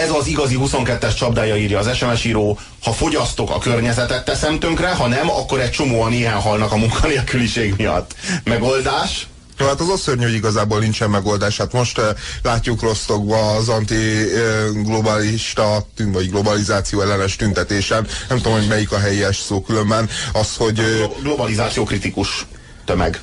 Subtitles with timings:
[0.00, 4.94] ez az igazi 22-es csapdája írja az SMS író, ha fogyasztok, a környezetet teszem tönkre,
[4.94, 8.14] ha nem, akkor egy csomóan ilyen halnak a munkanélküliség miatt.
[8.44, 9.26] Megoldás?
[9.58, 11.56] Ja, hát az a szörnyű, hogy igazából nincsen megoldás.
[11.56, 12.04] Hát most uh,
[12.42, 19.60] látjuk Rostokba az anti-globalista, vagy globalizáció ellenes tüntetésen, nem tudom, hogy melyik a helyes szó
[19.60, 20.78] különben, az, hogy...
[20.78, 22.46] Uh, globalizáció kritikus
[22.84, 23.20] tömeg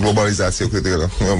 [0.00, 0.68] globalizáció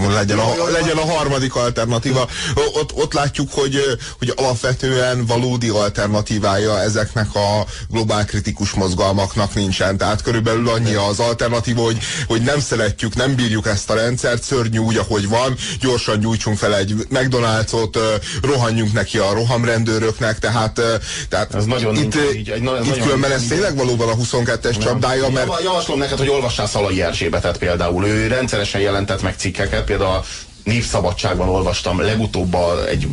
[0.08, 2.28] legyen a, legyen a harmadik alternatíva.
[2.74, 3.80] Ott, ott látjuk, hogy,
[4.18, 9.96] hogy alapvetően valódi alternatívája ezeknek a globál kritikus mozgalmaknak nincsen.
[9.96, 14.78] Tehát körülbelül annyi az alternatíva, hogy, hogy nem szeretjük, nem bírjuk ezt a rendszert, szörnyű
[14.78, 17.98] úgy, ahogy van, gyorsan gyújtsunk fel egy McDonald's-ot,
[18.42, 20.80] rohanjunk neki a rohamrendőröknek, tehát,
[21.28, 25.28] tehát ez nagyon itt, így, egy, itt nagyon különben ez tényleg valóban a 22-es csapdája,
[25.28, 25.62] mert...
[25.62, 28.06] Javaslom neked, hogy olvassál Szalai Erzsébetet például.
[28.06, 30.24] Ő rendszeresen jelentett meg cikkeket, például a
[30.64, 32.56] Népszabadságban olvastam legutóbb
[32.88, 33.08] egy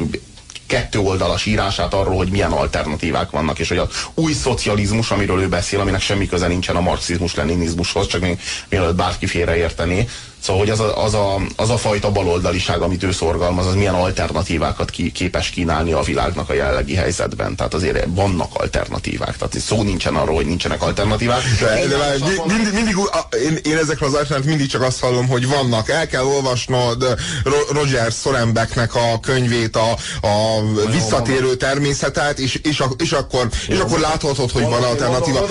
[0.67, 5.47] kettő oldalas írását arról, hogy milyen alternatívák vannak, és hogy az új szocializmus, amiről ő
[5.47, 10.07] beszél, aminek semmi köze nincsen a marxizmus-leninizmushoz, csak még mielőtt bárki félreértené,
[10.45, 13.93] Szóval, hogy az a, az, a, az a fajta baloldaliság, amit ő szorgalmaz, az milyen
[13.93, 17.55] alternatívákat ki, képes kínálni a világnak a jelenlegi helyzetben.
[17.55, 19.37] Tehát azért vannak alternatívák.
[19.37, 21.41] Tehát szó nincsen arról, hogy nincsenek alternatívák.
[21.59, 22.95] De, de már mindig, mindig
[23.45, 25.89] én, én ezekről az alternatívák mindig csak azt hallom, hogy vannak.
[25.89, 27.15] El kell olvasnod
[27.71, 33.99] Roger Sorenbecknek a könyvét, a, a visszatérő természetet, és, és, a, és, akkor, és akkor
[33.99, 35.45] láthatod, hogy van alternatíva.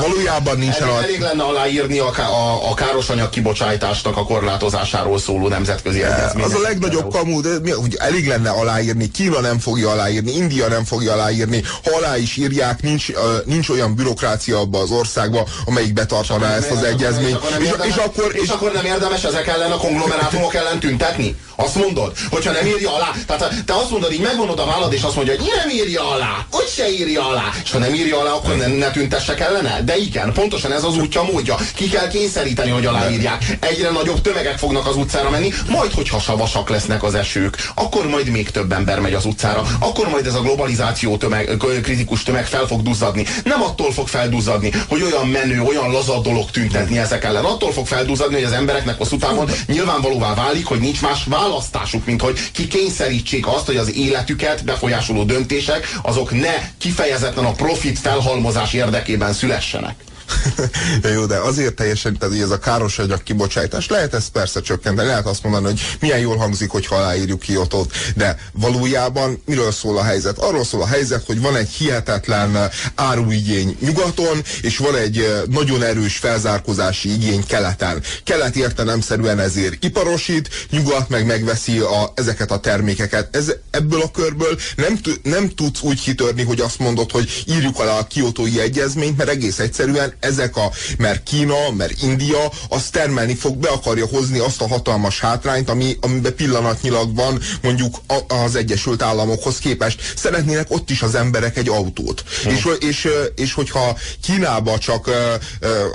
[0.00, 0.88] Valójában nincsen.
[0.88, 6.44] Elég, elég lenne aláírni a, a, a károsanyag kibocsátás fogyasztásnak a korlátozásásáról szóló nemzetközi egyezmény.
[6.44, 10.68] Az a legnagyobb kamu, de mi, hogy elég lenne aláírni, Kína nem fogja aláírni, India
[10.68, 13.06] nem fogja aláírni, ha alá is írják, nincs,
[13.44, 17.38] nincs olyan bürokrácia abba az országba, amelyik betartaná ezt az egyezményt.
[17.58, 21.36] És, és, és, akkor, és, és akkor nem érdemes ezek ellen a konglomerátumok ellen tüntetni?
[21.60, 23.10] Azt mondod, hogyha nem írja alá.
[23.26, 26.46] Tehát te azt mondod, így megvonod a vállad, és azt mondja, hogy nem írja alá,
[26.50, 27.44] hogy se írja alá.
[27.64, 29.82] És ha nem írja alá, akkor ne, ne tüntessek ellene.
[29.84, 31.56] De igen, pontosan ez az útja, módja.
[31.74, 33.56] Ki kell kényszeríteni, hogy aláírják.
[33.60, 38.28] Egyre nagyobb tömegek fognak az utcára menni, majd hogyha savasak lesznek az esők, akkor majd
[38.28, 39.62] még több ember megy az utcára.
[39.78, 43.26] Akkor majd ez a globalizáció tömeg, kritikus tömeg fel fog duzzadni.
[43.44, 47.44] Nem attól fog felduzzadni, hogy olyan menő, olyan laza dolog tüntetni ezek ellen.
[47.44, 52.06] Attól fog felduzzadni, hogy az embereknek hosszú távon nyilvánvalóvá válik, hogy nincs más válasz választásuk,
[52.06, 58.72] mint hogy kikényszerítsék azt, hogy az életüket befolyásoló döntések azok ne kifejezetten a profit felhalmozás
[58.72, 59.94] érdekében szülessenek.
[61.14, 65.26] Jó, de azért teljesen, tehát ez a káros anyag kibocsátás, lehet ezt persze csökkenteni, lehet
[65.26, 70.38] azt mondani, hogy milyen jól hangzik, hogy aláírjuk Kiotót, de valójában miről szól a helyzet?
[70.38, 76.16] Arról szól a helyzet, hogy van egy hihetetlen áruigény nyugaton, és van egy nagyon erős
[76.16, 78.02] felzárkozási igény keleten.
[78.24, 83.36] Kelet értelemszerűen ezért iparosít, nyugat meg megveszi a, ezeket a termékeket.
[83.36, 87.98] Ez, ebből a körből nem, nem tudsz úgy kitörni, hogy azt mondod, hogy írjuk alá
[87.98, 93.56] a kiotói egyezményt, mert egész egyszerűen ezek a, mert Kína, mert India, az termelni fog,
[93.56, 99.02] be akarja hozni azt a hatalmas hátrányt, ami, amiben pillanatnyilag van mondjuk a, az Egyesült
[99.02, 100.12] Államokhoz képest.
[100.16, 102.24] Szeretnének ott is az emberek egy autót.
[102.42, 102.52] Hmm.
[102.54, 105.10] És, és, és hogyha Kínába csak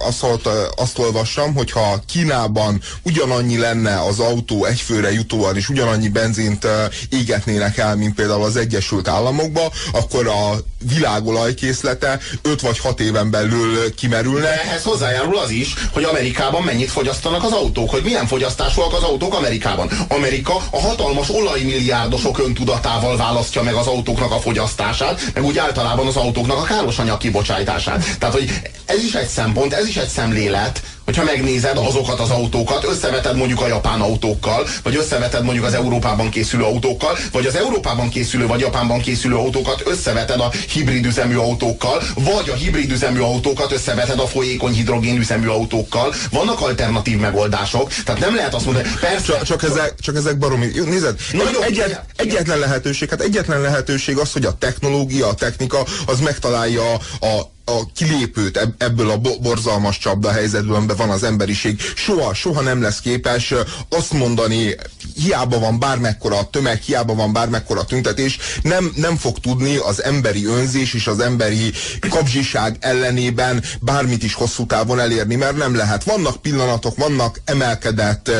[0.07, 0.25] azt,
[0.75, 6.67] azt olvassam, hogyha Kínában ugyanannyi lenne az autó egyfőre jutóan, és ugyanannyi benzint
[7.09, 10.55] égetnének el, mint például az Egyesült Államokba, akkor a
[10.89, 14.61] világolajkészlete 5 vagy 6 éven belül kimerülne.
[14.61, 19.33] Ehhez hozzájárul az is, hogy Amerikában mennyit fogyasztanak az autók, hogy milyen fogyasztásúak az autók
[19.33, 19.89] Amerikában.
[20.07, 26.15] Amerika a hatalmas olajmilliárdosok öntudatával választja meg az autóknak a fogyasztását, meg úgy általában az
[26.15, 28.17] autóknak a károsanyag kibocsátását.
[28.19, 32.83] Tehát, hogy ez is egy szempont, ez is egy szemlélet, hogyha megnézed azokat az autókat,
[32.83, 38.09] összeveted mondjuk a japán autókkal, vagy összeveted mondjuk az Európában készülő autókkal, vagy az Európában
[38.09, 43.71] készülő, vagy Japánban készülő autókat összeveted a hibrid üzemű autókkal, vagy a hibrid üzemű autókat
[43.71, 46.13] összeveted a folyékony hidrogén üzemű autókkal.
[46.31, 49.25] Vannak alternatív megoldások, tehát nem lehet azt mondani, persze.
[49.25, 50.71] Csak, csak, ezek, csak ezek baromi.
[50.73, 55.85] Jó, nézed, Nagyon, egyet, egyetlen lehetőség, hát egyetlen lehetőség az, hogy a technológia, a technika
[56.05, 57.54] az megtalálja a a
[57.95, 63.53] kilépőt ebből a borzalmas csapda helyzetből, amiben van az emberiség, soha, soha nem lesz képes
[63.89, 64.75] azt mondani,
[65.15, 70.93] hiába van bármekkora tömeg, hiába van bármekkora tüntetés, nem, nem fog tudni az emberi önzés
[70.93, 71.71] és az emberi
[72.09, 76.03] kapzsiság ellenében bármit is hosszú távon elérni, mert nem lehet.
[76.03, 78.31] Vannak pillanatok, vannak emelkedett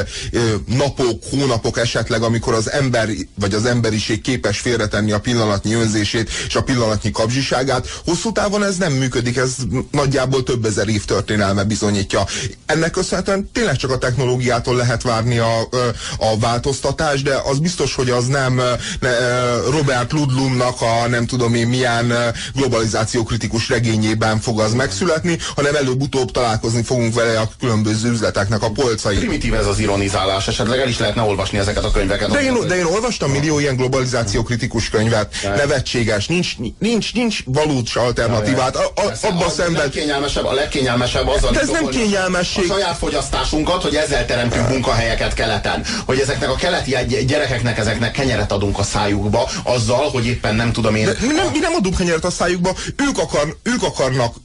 [0.65, 6.55] napok, hónapok esetleg, amikor az ember vagy az emberiség képes félretenni a pillanatnyi önzését és
[6.55, 7.87] a pillanatnyi kapzsiságát.
[8.05, 9.55] Hosszú távon ez nem működik működik, ez
[9.91, 12.25] nagyjából több ezer év történelme bizonyítja.
[12.65, 15.59] Ennek köszönhetően tényleg csak a technológiától lehet várni a,
[16.17, 18.61] a változtatás, de az biztos, hogy az nem
[18.99, 19.09] ne,
[19.69, 22.13] Robert Ludlumnak a nem tudom én milyen
[22.55, 28.71] globalizáció kritikus regényében fog az megszületni, hanem előbb-utóbb találkozni fogunk vele a különböző üzleteknek a
[28.71, 29.17] polcai.
[29.17, 32.31] Primitív ez az ironizálás, esetleg el is lehetne olvasni ezeket a könyveket.
[32.31, 37.95] De én, de én olvastam millió ilyen globalizáció kritikus könyvet, nevetséges, nincs, nincs, nincs valós
[37.95, 38.75] alternatívát.
[38.75, 39.81] A, a, abba szemben...
[39.81, 42.71] A legkényelmesebb, a legkényelmesebb az, ez nem kényelmesség.
[42.71, 45.85] A saját fogyasztásunkat, hogy ezzel teremtünk munkahelyeket keleten.
[46.05, 50.95] Hogy ezeknek a keleti gyerekeknek, ezeknek kenyeret adunk a szájukba, azzal, hogy éppen nem tudom
[50.95, 51.05] én...
[51.05, 54.35] De mi nem, mi nem adunk kenyeret a szájukba, ők, akar, ők akarnak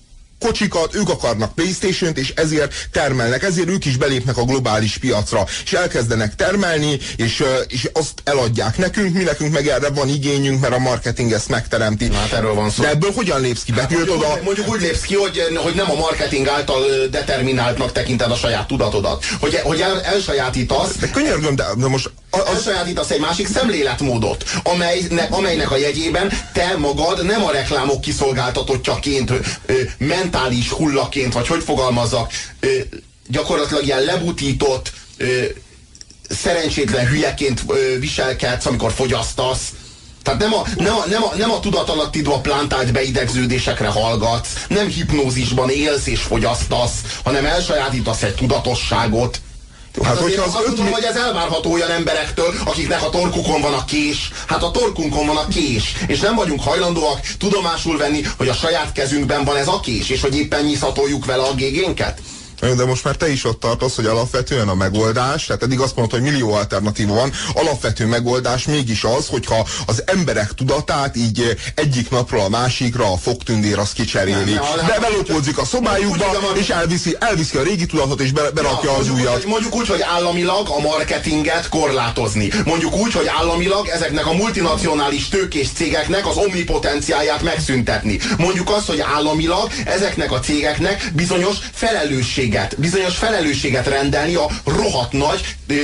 [0.41, 5.73] kocsikat, ők akarnak Playstation-t, és ezért termelnek, ezért ők is belépnek a globális piacra, és
[5.73, 10.79] elkezdenek termelni, és, és azt eladják nekünk, mi nekünk meg erre van igényünk, mert a
[10.79, 12.13] marketing ezt megteremti.
[12.15, 12.83] Hát erről van szó.
[12.83, 13.73] De ebből hogyan lépsz ki?
[13.73, 14.39] Hát mondjuk, oda...
[14.45, 19.25] mondjuk úgy lépsz ki, hogy, hogy nem a marketing által determináltnak tekinted a saját tudatodat.
[19.41, 20.97] Hogy, hogy el, elsajátítasz.
[20.97, 22.41] De könyörgöm, de, de most az...
[22.47, 29.33] elsajátítasz egy másik szemléletmódot, amelynek, amelynek a jegyében te magad nem a reklámok kiszolgáltatottjaként
[29.99, 32.33] ment mentális hullaként, vagy hogy fogalmazzak,
[33.29, 34.93] gyakorlatilag ilyen lebutított,
[36.29, 37.65] szerencsétlen hülyeként
[37.99, 39.61] viselkedsz, amikor fogyasztasz.
[40.23, 45.71] Tehát nem a, nem a, nem a, nem a tudatalattidva plantált beidegződésekre hallgatsz, nem hipnózisban
[45.71, 46.95] élsz és fogyasztasz,
[47.25, 49.41] hanem elsajátítasz egy tudatosságot,
[49.97, 53.75] Hát, hát hogyha az azt tudom, hogy ez elvárható olyan emberektől, akiknek a torkukon van
[53.75, 54.31] a kés.
[54.47, 55.95] Hát a torkunkon van a kés.
[56.07, 60.21] És nem vagyunk hajlandóak tudomásul venni, hogy a saját kezünkben van ez a kés, és
[60.21, 62.21] hogy éppen nyiszatoljuk vele a gégénket.
[62.61, 66.21] De most már te is ott tartasz, hogy alapvetően a megoldás, tehát eddig azt mondod,
[66.21, 72.41] hogy millió alternatíva van, alapvető megoldás mégis az, hogyha az emberek tudatát így egyik napról
[72.41, 74.53] a másikra a fogtündér azt kicseréli.
[74.87, 76.25] De belopódzik a szobájukba,
[76.55, 79.45] és elviszi, elviszi a régi tudatot, és berakja az újat.
[79.45, 82.51] Mondjuk úgy, hogy államilag a marketinget korlátozni.
[82.65, 88.19] Mondjuk úgy, hogy államilag ezeknek a multinacionális tőkés cégeknek az omnipotenciáját megszüntetni.
[88.39, 95.13] Mondjuk azt, hogy államilag ezeknek a cégeknek bizonyos felelősség felelősséget, bizonyos felelősséget rendelni a rohadt
[95.13, 95.41] nagy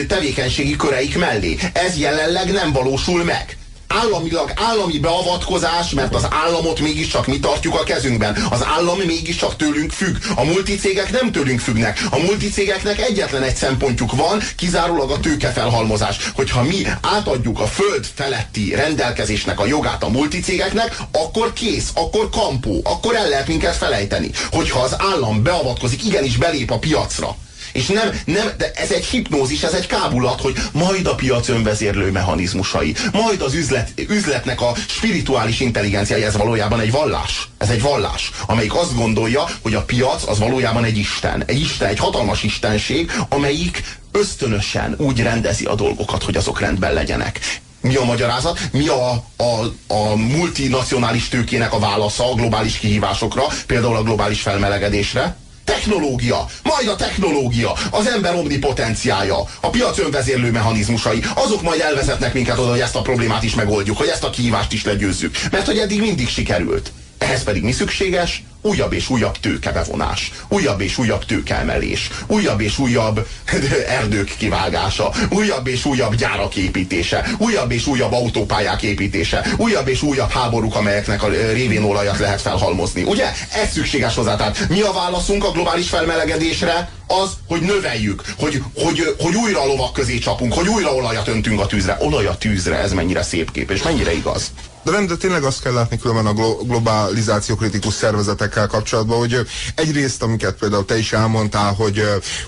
[0.09, 1.57] tevékenységi köreik mellé.
[1.73, 3.57] Ez jelenleg nem valósul meg
[3.89, 8.37] államilag állami beavatkozás, mert az államot mégiscsak mi tartjuk a kezünkben.
[8.51, 10.17] Az állam mégiscsak tőlünk függ.
[10.35, 12.01] A multicégek nem tőlünk függnek.
[12.11, 16.31] A multicégeknek egyetlen egy szempontjuk van, kizárólag a tőkefelhalmozás.
[16.35, 22.81] Hogyha mi átadjuk a föld feletti rendelkezésnek a jogát a multicégeknek, akkor kész, akkor kampó,
[22.85, 24.31] akkor el lehet minket felejteni.
[24.51, 27.37] Hogyha az állam beavatkozik, igenis belép a piacra,
[27.73, 32.11] és nem, nem, de ez egy hipnózis, ez egy kábulat, hogy majd a piac önvezérlő
[32.11, 37.49] mechanizmusai, majd az üzlet, üzletnek a spirituális intelligenciája, ez valójában egy vallás.
[37.59, 41.43] Ez egy vallás, amelyik azt gondolja, hogy a piac az valójában egy isten.
[41.47, 47.41] Egy isten, egy hatalmas istenség, amelyik ösztönösen úgy rendezi a dolgokat, hogy azok rendben legyenek.
[47.81, 48.61] Mi a magyarázat?
[48.73, 55.37] Mi a, a, a multinacionális tőkének a válasza a globális kihívásokra, például a globális felmelegedésre?
[55.67, 62.59] Technológia, majd a technológia, az ember omnipotenciája, a piac önvezérlő mechanizmusai, azok majd elvezetnek minket
[62.59, 65.37] oda, hogy ezt a problémát is megoldjuk, hogy ezt a kihívást is legyőzzük.
[65.51, 66.93] Mert hogy eddig mindig sikerült.
[67.19, 68.43] Ehhez pedig mi szükséges?
[68.63, 73.27] Újabb és újabb tőkebevonás, újabb és újabb tőkeemelés, újabb és újabb
[74.01, 80.31] erdők kivágása, újabb és újabb gyárak építése, újabb és újabb autópályák építése, újabb és újabb
[80.31, 83.03] háborúk, amelyeknek a révén olajat lehet felhalmozni.
[83.03, 83.33] Ugye?
[83.53, 84.37] Ez szükséges hozzá.
[84.37, 86.89] Tehát mi a válaszunk a globális felmelegedésre?
[87.07, 91.61] Az, hogy növeljük, hogy, hogy, hogy újra a lovak közé csapunk, hogy újra olajat öntünk
[91.61, 91.97] a tűzre.
[92.01, 94.51] Olaj a tűzre, ez mennyire szép kép, és mennyire igaz.
[94.87, 99.47] De nem, de tényleg azt kell látni különben a glo globalizáció kritikus szervezetekkel kapcsolatban, hogy
[99.75, 102.03] egyrészt, amiket például te is elmondtál, hogy,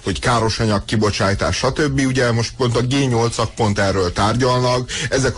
[0.05, 2.01] hogy káros anyag kibocsátás, stb.
[2.07, 5.37] Ugye most pont a G8-ak pont erről tárgyalnak, ezek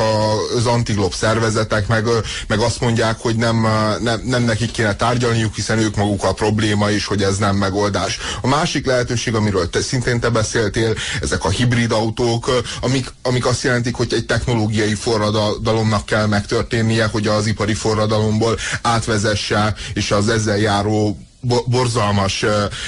[0.56, 2.04] az antiglob szervezetek meg,
[2.48, 3.66] meg azt mondják, hogy nem,
[4.00, 8.18] nem, nem nekik kéne tárgyalniuk, hiszen ők maguk a probléma is, hogy ez nem megoldás.
[8.40, 13.62] A másik lehetőség, amiről te, szintén te beszéltél, ezek a hibrid autók, amik, amik azt
[13.62, 20.28] jelentik, hogy egy technológiai forradalomnak kell megtörténni, tennie, hogy az ipari forradalomból átvezesse, és az
[20.28, 21.18] ezzel járó
[21.66, 22.44] borzalmas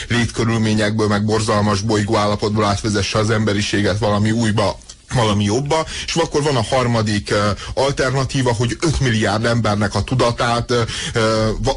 [0.09, 4.78] létkörülményekből, meg borzalmas bolygó állapotból átvezesse az emberiséget valami újba
[5.12, 7.35] valami jobba, és akkor van a harmadik
[7.75, 10.73] alternatíva, hogy 5 milliárd embernek a tudatát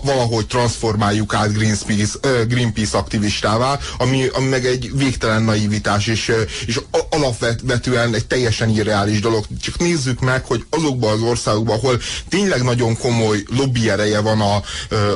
[0.04, 6.32] valahogy transformáljuk át Greenpeace, Greenpeace aktivistává, ami, ami meg egy végtelen naivitás, és,
[6.65, 9.46] és alapvetően egy teljesen irreális dolog.
[9.62, 12.00] Csak nézzük meg, hogy azokban az országokban, ahol
[12.30, 14.56] tényleg nagyon komoly lobby ereje van a,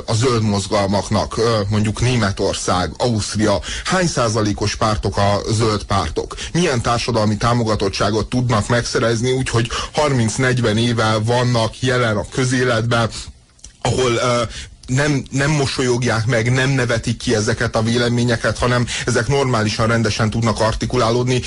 [0.06, 6.36] a zöld mozgalmaknak, mondjuk Németország, Ausztria, hány százalékos pártok a zöld pártok?
[6.54, 13.10] Milyen társadalmi támogatottság biztonságot tudnak megszerezni, úgyhogy 30-40 éve vannak jelen a közéletben,
[13.82, 14.22] ahol uh,
[14.90, 20.60] nem, nem mosolyogják meg, nem nevetik ki ezeket a véleményeket, hanem ezek normálisan, rendesen tudnak
[20.60, 21.42] artikulálódni.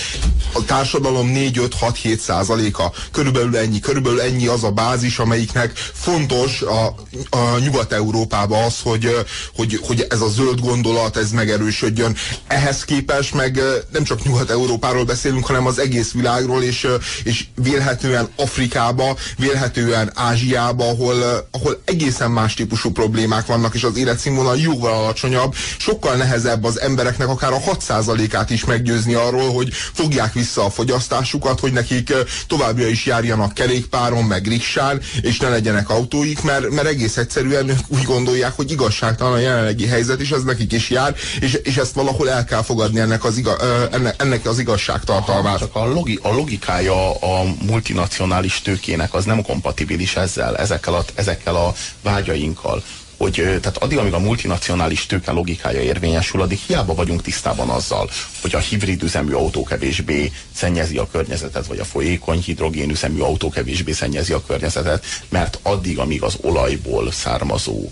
[0.52, 2.92] A társadalom 4-5-6-7 százaléka.
[3.12, 3.80] Körülbelül ennyi.
[3.80, 6.86] Körülbelül ennyi az a bázis, amelyiknek fontos a,
[7.30, 9.16] a Nyugat-Európában az, hogy,
[9.56, 12.16] hogy, hogy ez a zöld gondolat, ez megerősödjön.
[12.46, 13.60] Ehhez képest meg
[13.92, 16.86] nem csak Nyugat-Európáról beszélünk, hanem az egész világról, és,
[17.24, 23.96] és vélhetően Afrikába, vélhetően Ázsiába, ahol, ahol egészen más típusú problémák problémák vannak, és az
[23.96, 30.32] életszínvonal jóval alacsonyabb, sokkal nehezebb az embereknek akár a 6%-át is meggyőzni arról, hogy fogják
[30.32, 32.12] vissza a fogyasztásukat, hogy nekik
[32.46, 38.02] továbbra is járjanak kerékpáron, meg riksán, és ne legyenek autóik, mert, mert egész egyszerűen úgy
[38.02, 42.30] gondolják, hogy igazságtalan a jelenlegi helyzet, és ez nekik is jár, és, és ezt valahol
[42.30, 43.56] el kell fogadni ennek az, iga,
[43.90, 45.58] ennek, ennek az igazságtartalmát.
[45.58, 51.54] Csak a, logi, a logikája a multinacionális tőkének az nem kompatibilis ezzel, ezekkel a, ezekkel
[51.54, 52.82] a vágyainkkal
[53.22, 58.10] hogy tehát addig, amíg a multinacionális tőke logikája érvényesül, addig hiába vagyunk tisztában azzal,
[58.40, 63.48] hogy a hibrid üzemű autó kevésbé szennyezi a környezetet, vagy a folyékony hidrogén üzemű autó
[63.48, 67.90] kevésbé szennyezi a környezetet, mert addig, amíg az olajból származó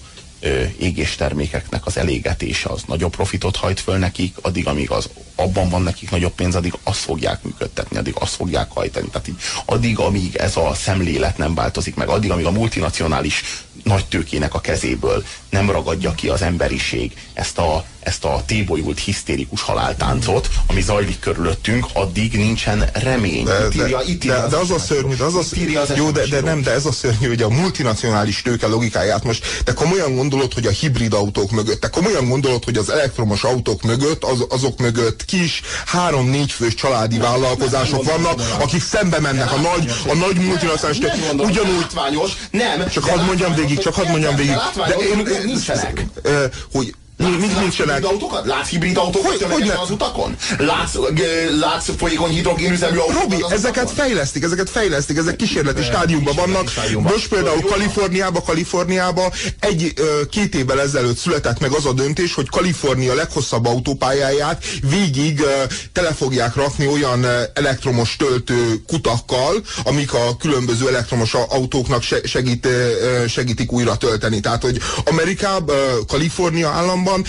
[0.79, 6.11] égéstermékeknek az elégetése az nagyobb profitot hajt föl nekik, addig, amíg az abban van nekik
[6.11, 9.07] nagyobb pénz, addig azt fogják működtetni, addig azt fogják hajtani.
[9.07, 13.43] Tehát így, addig, amíg ez a szemlélet nem változik meg, addig, amíg a multinacionális
[13.85, 19.63] nagy tőkének a kezéből nem ragadja ki az emberiség ezt a, ezt a tébolyult hisztérikus
[19.63, 23.45] haláltáncot, ami zajlik körülöttünk, addig nincsen remény.
[23.45, 25.93] De, itt írja, itt írja de, de az, az a szörnyű, az a szörnyű, az
[25.97, 29.73] jó, de, de nem, de ez a szörnyű, hogy a multinacionális tőke logikáját most, te
[29.73, 34.25] komolyan gondolod, hogy a hibrid autók mögött, te komolyan gondolod, hogy az elektromos autók mögött,
[34.25, 40.15] az, azok mögött kis, három-négy fős családi vállalkozások vannak, akik szembe mennek a nagy, a
[40.15, 41.33] nagy multinacionális tőke.
[41.33, 41.87] Ugyanúgy,
[42.51, 42.89] nem.
[42.89, 44.57] Csak hadd mondjam végig, csak hadd mondjam végig.
[44.77, 46.05] De én, nincsenek.
[46.73, 48.05] Hogy Látsz nincsenek.
[48.05, 48.47] autókat?
[48.47, 50.37] Látsz hibrid autókat hogy, hogy az utakon?
[50.59, 50.95] Látsz,
[51.61, 53.23] látsz folyékony hidrogénüzemű autókat?
[53.23, 54.05] Robi, ezeket utakon?
[54.05, 56.71] fejlesztik, ezeket fejlesztik, ezek kísérleti stádiumban vannak.
[56.99, 59.93] Most például Kaliforniába, Kaliforniába egy
[60.31, 65.43] két évvel ezelőtt született meg az a döntés, hogy Kalifornia leghosszabb autópályáját végig
[65.93, 72.69] tele fogják rakni olyan elektromos töltő kutakkal, amik a különböző elektromos autóknak segít,
[73.29, 74.41] segítik újra tölteni.
[74.41, 77.25] Tehát, hogy Amerikában, Kalifornia államban van,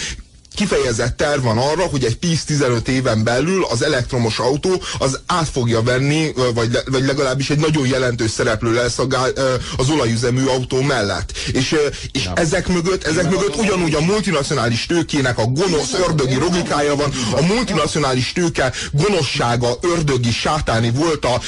[0.56, 5.82] kifejezett terv van arra, hogy egy 10-15 éven belül az elektromos autó az át fogja
[5.82, 9.24] venni, vagy, vagy legalábbis egy nagyon jelentős szereplő lesz a gá,
[9.78, 11.38] az olajüzemű autó mellett.
[11.52, 11.76] És,
[12.12, 17.42] és ezek mögött, ezek mögött ugyanúgy a multinacionális tőkének a gonosz ördögi logikája van, a
[17.42, 21.42] multinacionális tőke gonoszsága, ördögi, sátáni volt a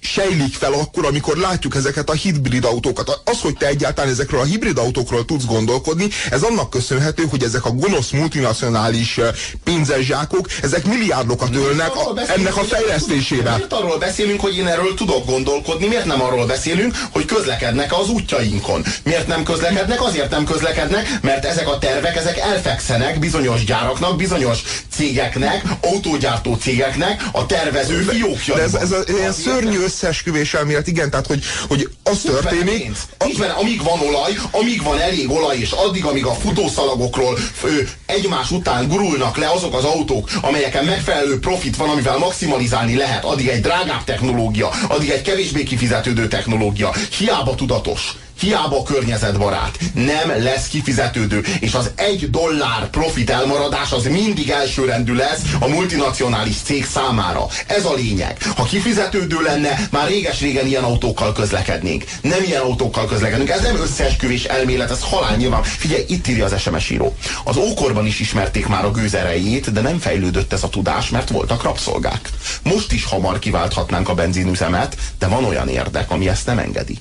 [0.00, 3.20] sejlik fel akkor, amikor látjuk ezeket a hibrid autókat.
[3.24, 7.64] Az, hogy te egyáltalán ezekről a hibrid autókról tudsz gondolkodni, ez annak köszönhető, hogy ezek
[7.64, 9.20] a gonosz multinacionális
[9.64, 13.54] pénzes zsákok, ezek milliárdokat ölnek a, ennek a fejlesztésével.
[13.56, 15.86] Miért arról beszélünk, hogy én erről tudok gondolkodni?
[15.86, 18.84] Miért nem arról beszélünk, hogy közlekednek az útjainkon?
[19.02, 20.02] Miért nem közlekednek?
[20.02, 27.22] Azért nem közlekednek, mert ezek a tervek, ezek elfekszenek bizonyos gyáraknak, bizonyos cégeknek, autógyártó cégeknek,
[27.32, 28.70] a tervező fiókjaiban.
[28.70, 32.90] De ez, ez a, ilyen szörnyű összeesküvés elmélet, igen, tehát hogy, hogy az történik...
[33.24, 37.88] Nincs benne, amíg van olaj, amíg van elég olaj, és addig, amíg a futószalagokról ő,
[38.06, 43.48] egymás után gurulnak le azok az autók, amelyeken megfelelő profit van, amivel maximalizálni lehet, addig
[43.48, 51.44] egy drágább technológia, addig egy kevésbé kifizetődő technológia, hiába tudatos hiába környezetbarát, nem lesz kifizetődő,
[51.60, 57.46] és az egy dollár profit elmaradás az mindig elsőrendű lesz a multinacionális cég számára.
[57.66, 58.36] Ez a lényeg.
[58.56, 62.04] Ha kifizetődő lenne, már réges-régen ilyen autókkal közlekednénk.
[62.22, 63.48] Nem ilyen autókkal közlekedünk.
[63.48, 65.62] Ez nem összeesküvés elmélet, ez halál nyilván.
[65.62, 67.16] Figyelj, itt írja az SMS író.
[67.44, 71.62] Az ókorban is ismerték már a gőzerejét, de nem fejlődött ez a tudás, mert voltak
[71.62, 72.30] rabszolgák.
[72.62, 76.98] Most is hamar kiválthatnánk a benzinüzemet, de van olyan érdek, ami ezt nem engedi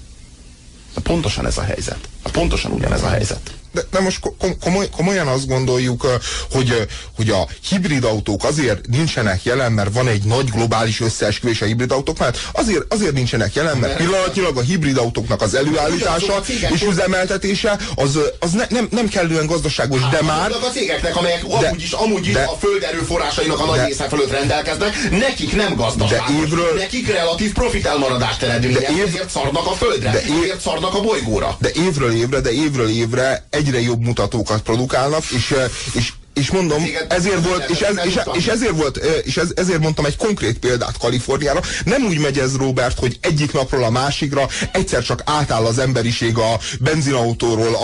[1.03, 2.09] pontosan ez a helyzet.
[2.23, 4.19] Hát pontosan ugyanez a helyzet de, de most
[4.59, 6.19] komoly, komolyan azt gondoljuk,
[6.51, 11.65] hogy, hogy a hibrid autók azért nincsenek jelen, mert van egy nagy globális összeesküvés a
[11.65, 16.41] hibrid autók mert azért, azért nincsenek jelen, mert pillanatnyilag a hibrid autóknak az előállítása
[16.73, 20.51] és üzemeltetése az, az ne, nem, nem kellően gazdaságos, de már...
[20.51, 24.07] a cégeknek, amelyek de, amúgy is, amúgy is de, a földerő forrásainak a nagy része
[24.07, 26.27] fölött rendelkeznek, nekik nem gazdaságos.
[26.27, 30.43] De évről, nekik relatív profit elmaradást eredményez, de év, ezért szarnak a földre, de év,
[30.43, 31.57] ezért szarnak a bolygóra.
[31.59, 35.55] De évről évre, de évről évre egyre jobb mutatókat produkálnak, és,
[35.93, 40.05] és és mondom, ezért volt, és, ez, és, és ezért volt, és ez, ezért mondtam
[40.05, 41.59] egy konkrét példát Kaliforniára.
[41.85, 46.37] Nem úgy megy ez, Robert, hogy egyik napról a másikra egyszer csak átáll az emberiség
[46.37, 47.77] a benzinautóról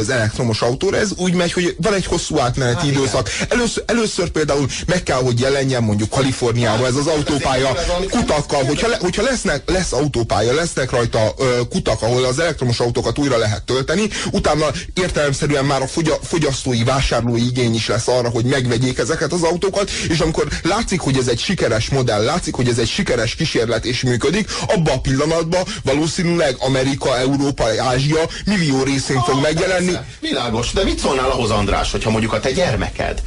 [0.00, 0.96] az elektromos autóra.
[0.96, 3.30] Ez úgy megy, hogy van egy hosszú átmeneti hát, időszak.
[3.48, 7.76] Először, először például meg kell, hogy jelenjen mondjuk Kaliforniában ez az autópálya
[8.10, 11.34] kutakkal, hogyha, le, hogyha lesznek, lesz autópálya, lesznek rajta
[11.68, 15.86] kutak, ahol az elektromos autókat újra lehet tölteni, utána értelemszerűen már a
[16.22, 21.16] fogyasztói, vásárlói igény is lesz arra, hogy megvegyék ezeket az autókat, és amikor látszik, hogy
[21.16, 25.62] ez egy sikeres modell, látszik, hogy ez egy sikeres kísérlet és működik, abban a pillanatban
[25.84, 29.92] valószínűleg Amerika, Európa, Ázsia millió részén ah, fog megjelenni.
[29.92, 30.06] Persze.
[30.20, 33.22] Világos, de mit szólnál ahhoz, András, hogyha mondjuk a te gyermeked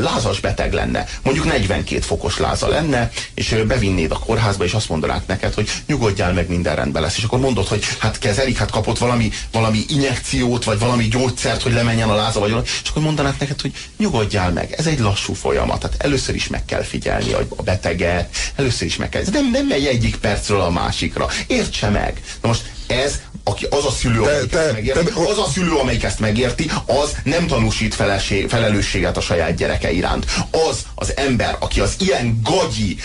[0.00, 5.26] lázas beteg lenne, mondjuk 42 fokos láza lenne, és bevinnéd a kórházba, és azt mondanák
[5.26, 7.16] neked, hogy nyugodjál meg, minden rendben lesz.
[7.16, 11.72] És akkor mondod, hogy hát kezelik, hát kapott valami, valami injekciót, vagy valami gyógyszert, hogy
[11.72, 15.32] lemenjen a láza, vagy valami, és akkor mondanák neked, hogy nyugodjál meg, ez egy lassú
[15.32, 15.80] folyamat.
[15.80, 19.20] Tehát először is meg kell figyelni a beteget, először is meg kell.
[19.20, 21.28] Ez nem, nem megy egyik percről a másikra.
[21.46, 22.22] Értse meg.
[22.42, 25.48] Na most ez aki az a szülő, te, amelyik te, ezt megérti, te, az a
[25.52, 30.26] szülő, amelyik ezt megérti, az nem tanúsít feleség, felelősséget a saját gyereke iránt.
[30.68, 32.96] Az az ember, aki az ilyen gagyi,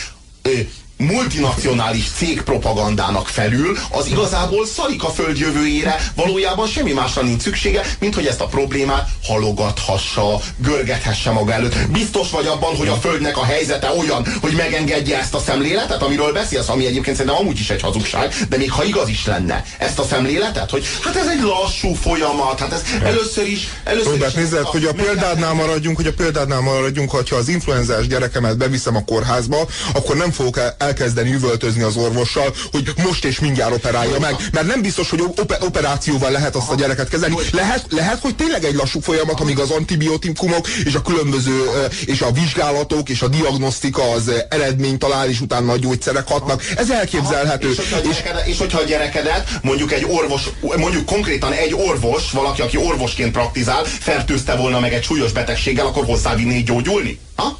[1.03, 7.81] multinacionális cég propagandának felül, az igazából szalik a föld jövőjére, valójában semmi másra nincs szüksége,
[7.99, 11.75] mint hogy ezt a problémát halogathassa, görgethesse maga előtt.
[11.91, 16.33] Biztos vagy abban, hogy a földnek a helyzete olyan, hogy megengedje ezt a szemléletet, amiről
[16.33, 19.99] beszélsz, ami egyébként szerintem amúgy is egy hazugság, de még ha igaz is lenne ezt
[19.99, 23.67] a szemléletet, hogy hát ez egy lassú folyamat, hát ez először is...
[23.83, 28.07] Először Robert, is nézd, hogy a példádnál maradjunk, hogy a példádnál maradjunk, hogyha az influenzás
[28.07, 33.39] gyerekemet beviszem a kórházba, akkor nem fogok el elkezdeni üvöltözni az orvossal, hogy most és
[33.39, 34.35] mindjárt operálja meg.
[34.51, 35.23] Mert nem biztos, hogy
[35.59, 37.35] operációval lehet azt a gyereket kezelni.
[37.51, 41.69] Lehet, lehet, hogy tényleg egy lassú folyamat, amíg az antibiotikumok és a különböző
[42.05, 46.63] és a vizsgálatok és a diagnosztika az eredményt talál, és utána a gyógyszerek hatnak.
[46.75, 47.71] Ez elképzelhető.
[47.71, 50.41] És hogyha, gyerekedet, és hogyha a gyerekedet mondjuk egy orvos,
[50.77, 56.05] mondjuk konkrétan egy orvos, valaki, aki orvosként praktizál, fertőzte volna meg egy súlyos betegséggel, akkor
[56.05, 57.19] hozzávinné gyógyulni?
[57.35, 57.59] Ha?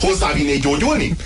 [0.00, 1.16] Hozzávinné gyógyulni?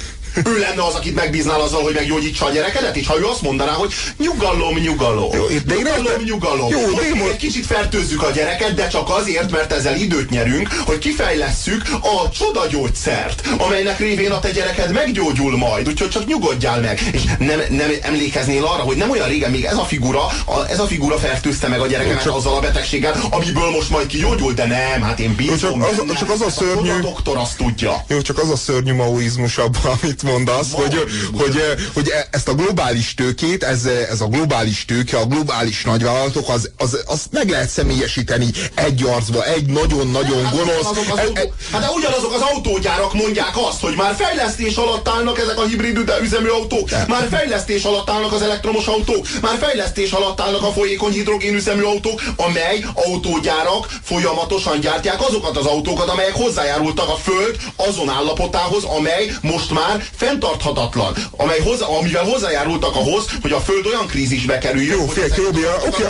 [0.45, 3.73] Ő lenne az, akit megbíznál azzal, hogy meggyógyítsa a gyerekedet, és ha ő azt mondaná,
[3.73, 7.23] hogy nyugalom, nyugalom, jó, de nyugalom, nyugalom, jó, de én...
[7.31, 12.31] egy kicsit fertőzzük a gyereket, de csak azért, mert ezzel időt nyerünk, hogy kifejlesszük a
[12.31, 17.01] csodagyógyszert, amelynek révén a te gyereked meggyógyul majd, úgyhogy csak nyugodjál meg.
[17.13, 20.81] És nem, nem emlékeznél arra, hogy nem olyan régen még ez a figura, a, ez
[20.81, 22.35] a figura fertőzte meg a gyerekemet csak...
[22.35, 25.81] azzal a betegséggel, amiből most majd kigyógyul, de nem, hát én bízom.
[25.81, 26.91] Jó, csak az, csak az a szörnyű...
[26.91, 28.05] A doktor azt tudja.
[28.09, 31.07] Jó, csak az a szörnyű maoizmus abban, amit mondasz, hogy, hogy,
[31.41, 31.61] hogy,
[31.95, 37.03] hogy ezt a globális tőkét, ez, ez a globális tőke, a globális nagyvállalatok, az, az,
[37.07, 40.87] az meg lehet személyesíteni egy arcba, egy nagyon-nagyon hát, gonosz.
[40.91, 45.09] Azok az autó, e, hát de ugyanazok az autógyárak mondják azt, hogy már fejlesztés alatt
[45.09, 50.11] állnak ezek a hibrid üzemű autók, már fejlesztés alatt állnak az elektromos autók, már fejlesztés
[50.11, 56.35] alatt állnak a folyékony hidrogén üzemű autók, amely autógyárak folyamatosan gyártják azokat az autókat, amelyek
[56.35, 63.53] hozzájárultak a Föld azon állapotához, amely most már fenntarthatatlan, amely hozzá, amivel hozzájárultak ahhoz, hogy
[63.53, 64.97] a Föld olyan krízisbe kerüljön.
[64.99, 66.03] Jó, fél, oké, oké,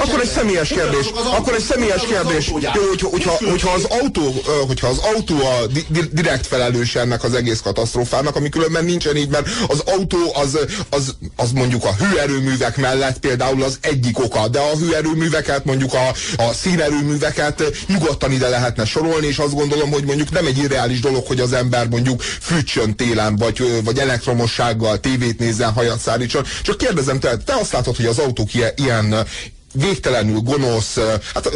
[0.00, 1.06] akkor egy személyes kérdés.
[1.36, 2.48] Akkor egy személyes kérdés.
[2.48, 4.34] Jó, hogyha, hogyha, hogyha, az autó,
[4.66, 5.66] hogyha az autó a
[6.10, 10.58] direkt felelős ennek az egész katasztrófának, ami különben nincsen így, mert az autó az,
[10.90, 16.08] az, az mondjuk a hőerőművek mellett például az egyik oka, de a hőerőműveket, mondjuk a,
[16.36, 21.26] a színerőműveket nyugodtan ide lehetne sorolni, és azt gondolom, hogy mondjuk nem egy irreális dolog,
[21.26, 26.44] hogy az ember mondjuk fűtsön télen, vagy vagy, elektromossággal tévét nézzen, hajat szállítson.
[26.62, 29.26] Csak kérdezem, te, te azt látod, hogy az autók ilyen, ilyen
[29.72, 30.98] végtelenül gonosz,
[31.34, 31.50] hát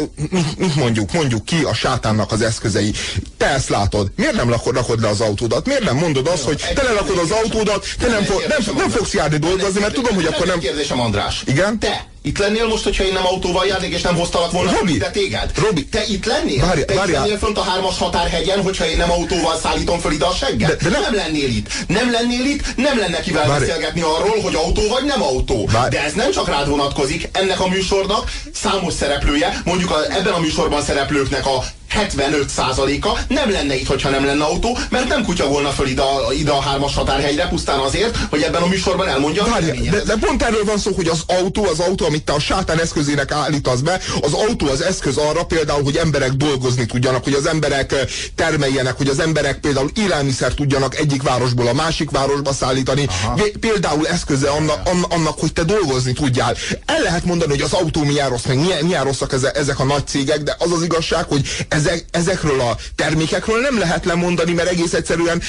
[0.57, 2.93] mit mondjuk, mondjuk ki a sátánnak az eszközei.
[3.37, 4.11] Te ezt látod.
[4.15, 5.65] Miért nem lakod, rakod le az autódat?
[5.65, 9.13] Miért nem mondod azt, hogy te lelakod az autódat, te nem, fog, nem, nem fogsz
[9.13, 10.59] járni dolgozni, mert tudom, hogy akkor nem...
[10.59, 11.43] Kérdésem, András.
[11.45, 11.79] Igen?
[11.79, 15.09] Te Itt lennél most, hogyha én nem autóval járnék, és nem hoztalak volna Robi, ide
[15.09, 15.51] téged?
[15.55, 16.65] Robi, te itt lennél?
[16.65, 17.07] várj, te várjál.
[17.07, 20.69] itt lennél fönt a hármas határhegyen, hogyha én nem autóval szállítom föl ide a segget?
[20.69, 21.15] De- de nem- nem...
[21.15, 21.67] lennél itt.
[21.87, 23.59] Nem lennél itt, nem lenne kivel Várj.
[23.65, 25.67] beszélgetni arról, hogy autó vagy nem autó.
[25.71, 25.89] Várj.
[25.89, 30.39] De ez nem csak rád vonatkozik, ennek a műsornak számos szereplője, mondjuk a, ebben a
[30.39, 31.63] műsorban szereplőknek a
[31.95, 36.33] 75%-a nem lenne itt, hogyha nem lenne autó, mert nem kutya volna föl ide a,
[36.33, 39.91] ide a hármas határhegyre, pusztán azért, hogy ebben a műsorban elmondja a véleményét.
[39.91, 42.79] de, de pont erről van szó, hogy az autó, az autó, amit te a sátán
[42.79, 47.45] eszközének állítasz be, az autó az eszköz arra például, hogy emberek dolgozni tudjanak, hogy az
[47.45, 47.95] emberek
[48.35, 53.07] termeljenek, hogy az emberek például élelmiszer tudjanak egyik városból a másik városba szállítani.
[53.35, 56.55] Vé- Például eszköze annak, annak, hogy te dolgozni tudjál.
[56.85, 60.07] El lehet mondani, hogy az autó milyen rossz, meg milyen, milyen rosszak ezek, a nagy
[60.07, 61.47] cégek, de az az igazság, hogy
[61.87, 65.41] ezek, ezekről a termékekről nem lehet lemondani, mert egész egyszerűen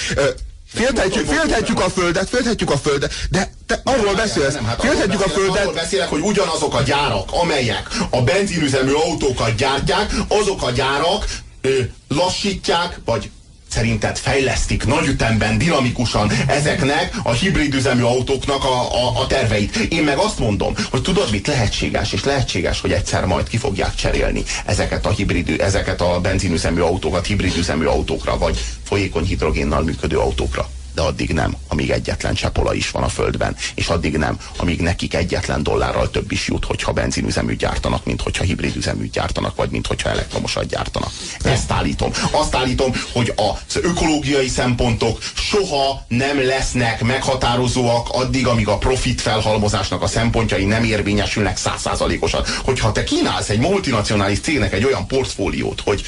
[0.74, 5.24] Félthetjük, félthetjük a földet, félthetjük a földet, de te arról beszélsz, Nem, hát félthetjük a
[5.24, 10.70] beszélek, Arról földet, beszélek, hogy ugyanazok a gyárak, amelyek a benzinüzemű autókat gyártják, azok a
[10.70, 11.24] gyárak
[11.60, 13.30] ö, lassítják, vagy
[13.68, 19.76] szerinted fejlesztik nagy ütemben, dinamikusan ezeknek a hibrid üzemű autóknak a, a, a terveit.
[19.76, 23.94] Én meg azt mondom, hogy tudod mit lehetséges, és lehetséges, hogy egyszer majd ki fogják
[23.94, 30.18] cserélni ezeket a hibrid, ezeket a benzinüzemű autókat hibrid üzemű autókra, vagy folyékony hidrogénnal működő
[30.18, 34.80] autókra de addig nem, amíg egyetlen csepola is van a földben, és addig nem, amíg
[34.80, 39.70] nekik egyetlen dollárral több is jut, hogyha benzinüzeműt gyártanak, mint hogyha hibrid üzeműt gyártanak, vagy
[39.70, 41.10] mint hogyha elektromosat gyártanak.
[41.42, 42.10] Ezt állítom.
[42.30, 50.02] Azt állítom, hogy az ökológiai szempontok soha nem lesznek meghatározóak addig, amíg a profit felhalmozásnak
[50.02, 52.44] a szempontjai nem érvényesülnek százszázalékosan.
[52.64, 56.02] Hogyha te kínálsz egy multinacionális cégnek egy olyan portfóliót, hogy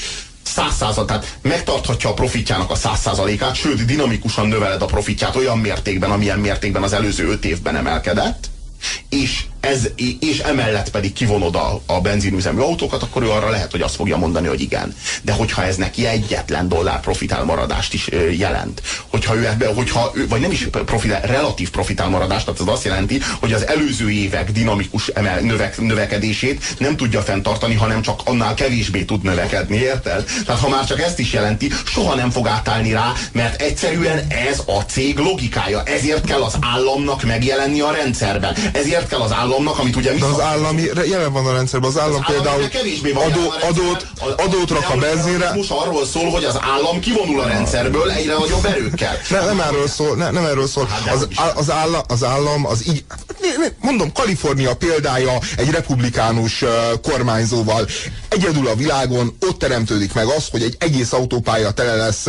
[0.50, 5.58] száz százal, tehát megtarthatja a profitjának a száz százalékát, sőt dinamikusan növeled a profitját olyan
[5.58, 8.50] mértékben, amilyen mértékben az előző öt évben emelkedett,
[9.08, 9.88] és, ez,
[10.20, 14.16] és emellett pedig kivonod a, a benzinüzemű autókat, akkor ő arra lehet, hogy azt fogja
[14.16, 14.94] mondani, hogy igen.
[15.22, 20.40] De hogyha ez neki egyetlen dollár profitálmaradást is jelent, hogyha ő ebbe, hogyha ő, vagy
[20.40, 25.40] nem is profitál, relatív profitálmaradást, tehát az azt jelenti, hogy az előző évek dinamikus emel,
[25.40, 30.24] növek, növekedését nem tudja fenntartani, hanem csak annál kevésbé tud növekedni, érted?
[30.46, 34.62] Tehát ha már csak ezt is jelenti, soha nem fog átállni rá, mert egyszerűen ez
[34.66, 35.82] a cég logikája.
[35.82, 38.54] Ezért kell az államnak megjelenni a rendszerben.
[38.72, 42.10] Ezért kell az államnak, amit ugye de az állami, jelen van a rendszerben, az állam
[42.10, 47.40] állam például adó, adót, adót rak a benzinre, Most arról szól, hogy az állam kivonul
[47.40, 49.18] a rendszerből egyre nagyobb erőkkel.
[49.30, 50.86] Ne, nem erről szól, ne, nem erről szól.
[50.86, 53.04] Hát, Az, az, állam, az állam, az így,
[53.80, 56.70] mondom, Kalifornia példája egy republikánus uh,
[57.02, 57.86] kormányzóval.
[58.30, 62.26] Egyedül a világon ott teremtődik meg az, hogy egy egész autópálya tele lesz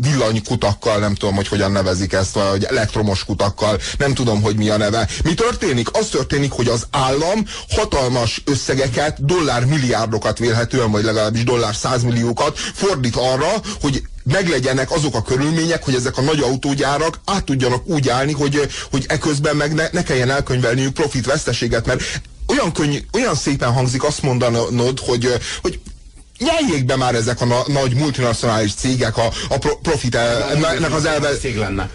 [0.00, 4.76] villanykutakkal, nem tudom, hogy hogyan nevezik ezt, vagy elektromos kutakkal, nem tudom, hogy mi a
[4.76, 5.08] neve.
[5.24, 5.96] Mi történik?
[5.96, 13.16] Az történik, hogy az állam hatalmas összegeket, dollár milliárdokat vélhetően, vagy legalábbis dollár százmilliókat fordít
[13.16, 18.32] arra, hogy meglegyenek azok a körülmények, hogy ezek a nagy autógyárak át tudjanak úgy állni,
[18.32, 22.02] hogy, hogy eközben meg ne, ne kelljen elkönyvelniük profit veszteséget, mert
[22.46, 25.80] olyan, könnyű, olyan szépen hangzik azt mondanod, hogy, hogy
[26.38, 30.94] nyeljék be már ezek a na, nagy multinacionális cégek a, a pro, profit el, ennek
[30.94, 31.28] az elve,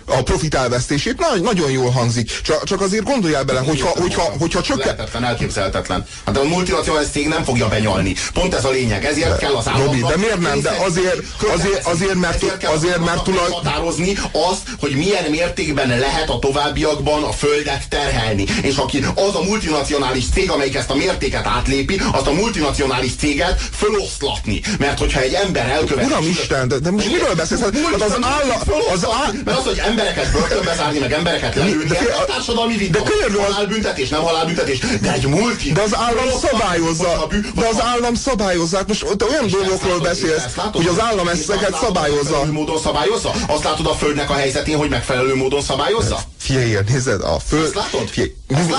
[0.06, 1.19] a profit elvesztését.
[1.19, 2.41] Na, nagyon jól hangzik.
[2.41, 4.86] Csak, csak azért gondoljál bele, hogyha, hogyha, hogyha csökken...
[4.86, 6.06] Lehetetlen, elképzelhetetlen.
[6.25, 8.15] Hát a multinacionális cég nem fogja benyalni.
[8.34, 9.06] Pont ez a lényeg.
[9.06, 9.88] Ezért kell az államnak...
[9.88, 10.62] Robi, de miért nem?
[10.62, 11.23] De azért-
[11.54, 14.17] azért- azért, mert- Ezért kell az azért, mert tulaj- határozni
[14.52, 18.43] azt, hogy milyen mértékben lehet a továbbiakban a földet terhelni.
[18.62, 23.62] És aki az a multinacionális cég, amelyik ezt a mértéket átlépi, azt a multinacionális céget
[24.36, 24.62] föloszlatni.
[24.80, 26.06] Mert hogyha egy ember elkövet...
[26.06, 27.62] Uram Isten, de, de most miről beszélsz?
[27.62, 28.58] Hát az állam...
[28.94, 32.78] Az áll, Mert az, hogy embereket börtönbe zárni, meg embereket lelőni, De- ez a társadalmi
[32.78, 33.00] vita.
[33.00, 35.72] de könyörgöm, az- halálbüntetés, nem halálbüntetés, de egy multi.
[35.72, 38.78] de az állam szabályozza, de az állam szabályozza.
[38.78, 42.46] Hát Most te olyan dolgokról beszélsz, hogy az állam ezeket szabályozza.
[42.52, 43.32] Módon szabályozza?
[43.48, 46.20] Azt látod a földnek a helyzetén, hogy megfelelő módon szabályozza?
[46.50, 47.64] Figyelj, nézed, a föld...
[47.66, 48.08] Ezt látod?
[48.08, 48.34] Figyelj?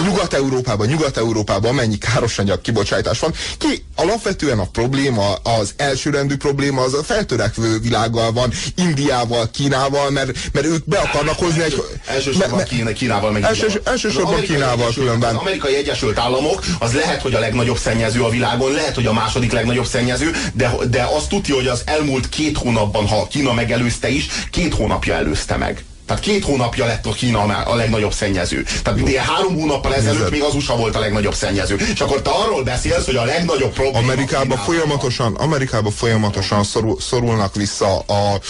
[0.04, 3.35] Nyugat-Európában, Nyugat-Európában mennyi károsanyag kibocsátás van.
[3.59, 10.30] Ki alapvetően a probléma, az elsőrendű probléma az a feltörekvő világgal van, Indiával, Kínával, mert,
[10.52, 11.83] mert ők be akarnak hozni egy...
[12.06, 15.35] Elsősorban Kína, Kínával meg Elsős- elsősorban Kínával Egyesült- különben.
[15.35, 19.12] Az amerikai Egyesült Államok az lehet, hogy a legnagyobb szennyező a világon, lehet, hogy a
[19.12, 24.09] második legnagyobb szennyező, de, de azt tudja, hogy az elmúlt két hónapban, ha Kína megelőzte
[24.09, 25.85] is, két hónapja előzte meg.
[26.10, 28.64] Tehát két hónapja lett a Kína a legnagyobb szennyező.
[28.82, 31.76] Tehát ugye három hónappal ezelőtt még az USA volt a legnagyobb szennyező.
[31.92, 37.54] És akkor te arról beszélsz, hogy a legnagyobb probléma Amerikában folyamatosan, Amerikában folyamatosan szorul, szorulnak
[37.54, 38.40] vissza a,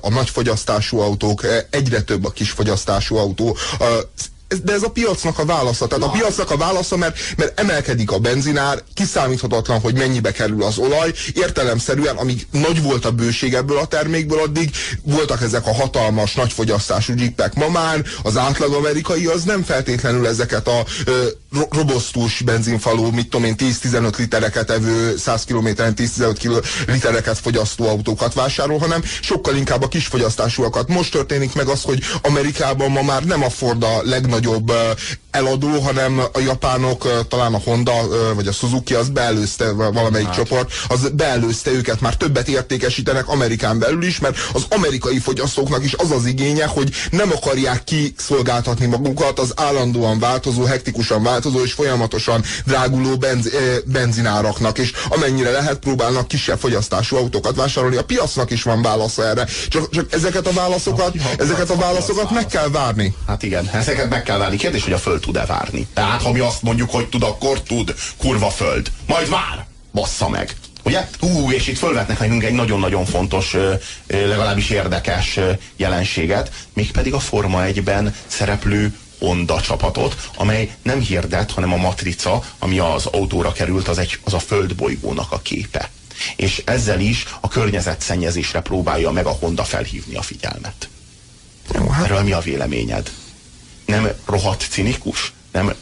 [0.00, 3.56] a nagy fogyasztású autók, egyre több a kis fogyasztású autó.
[3.78, 4.24] A, ez,
[4.62, 5.86] de ez a piacnak a válasza.
[5.86, 6.10] Tehát Na.
[6.10, 11.12] a piacnak a válasza, mert, mert emelkedik a benzinár, kiszámíthatatlan, hogy mennyibe kerül az olaj.
[11.34, 14.70] Értelemszerűen, amíg nagy volt a bőség ebből a termékből, addig
[15.02, 17.54] voltak ezek a hatalmas, nagyfogyasztású jeepek.
[17.54, 21.26] Ma már az átlag amerikai az nem feltétlenül ezeket a ö,
[21.70, 28.78] robosztus benzinfalú, mit tudom én, 10-15 litereket evő, 100 kilométeren 10-15 litereket fogyasztó autókat vásárol,
[28.78, 30.88] hanem sokkal inkább a kisfogyasztásúakat.
[30.88, 34.72] Most történik meg az, hogy Amerikában ma már nem a Ford a legnagyobb
[35.30, 37.92] eladó, hanem a japánok, talán a Honda
[38.34, 40.36] vagy a Suzuki, az beelőzte valamelyik hát.
[40.36, 45.94] csoport, az beelőzte őket, már többet értékesítenek Amerikán belül is, mert az amerikai fogyasztóknak is
[45.94, 52.44] az az igénye, hogy nem akarják kiszolgáltatni magukat az állandóan változó, hektikusan változó és folyamatosan
[52.64, 53.48] dráguló benz,
[53.84, 57.96] benzináraknak, és amennyire lehet próbálnak kisebb fogyasztású autókat vásárolni.
[57.96, 59.46] A piacnak is van válasza erre.
[59.68, 63.14] Csak, csak ezeket a válaszokat, ezeket a válaszokat meg kell várni.
[63.26, 64.56] Hát igen, ezeket meg kell várni.
[64.56, 65.86] Kérdés, hogy a föld tud-e várni.
[65.94, 67.94] Tehát, ha mi azt mondjuk, hogy tud, akkor tud.
[68.16, 68.90] Kurva föld.
[69.06, 69.66] Majd vár!
[69.92, 70.56] Bassza meg.
[70.82, 71.08] Ugye?
[71.20, 73.56] Hú, és itt fölvetnek nekünk egy nagyon-nagyon fontos,
[74.06, 75.38] legalábbis érdekes
[75.76, 82.78] jelenséget, mégpedig a Forma 1-ben szereplő Honda csapatot, amely nem hirdet, hanem a matrica, ami
[82.78, 85.90] az autóra került, az, egy, az a földbolygónak a képe.
[86.36, 90.88] És ezzel is a környezetszennyezésre próbálja meg a Honda felhívni a figyelmet.
[91.74, 92.04] Jó, hát...
[92.04, 93.10] Erről mi a véleményed?
[93.84, 95.32] Nem rohadt cinikus?
[95.52, 95.74] Nem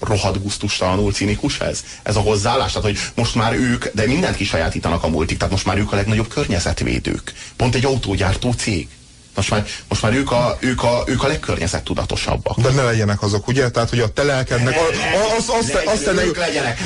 [0.00, 1.84] rohadt gusztustalanul cinikus ez?
[2.02, 2.72] Ez a hozzáállás?
[2.72, 5.96] Tehát, hogy most már ők, de mindent kisajátítanak a multik, tehát most már ők a
[5.96, 7.32] legnagyobb környezetvédők.
[7.56, 8.88] Pont egy autógyártó cég.
[9.34, 12.60] Most már, most már ők, a, ők, a, ők a legkörnyezettudatosabbak.
[12.60, 13.70] De ne legyenek azok, ugye?
[13.70, 14.96] Tehát, hogy a telelkednek, az,
[15.38, 16.80] az, az, az, az ők legyenek.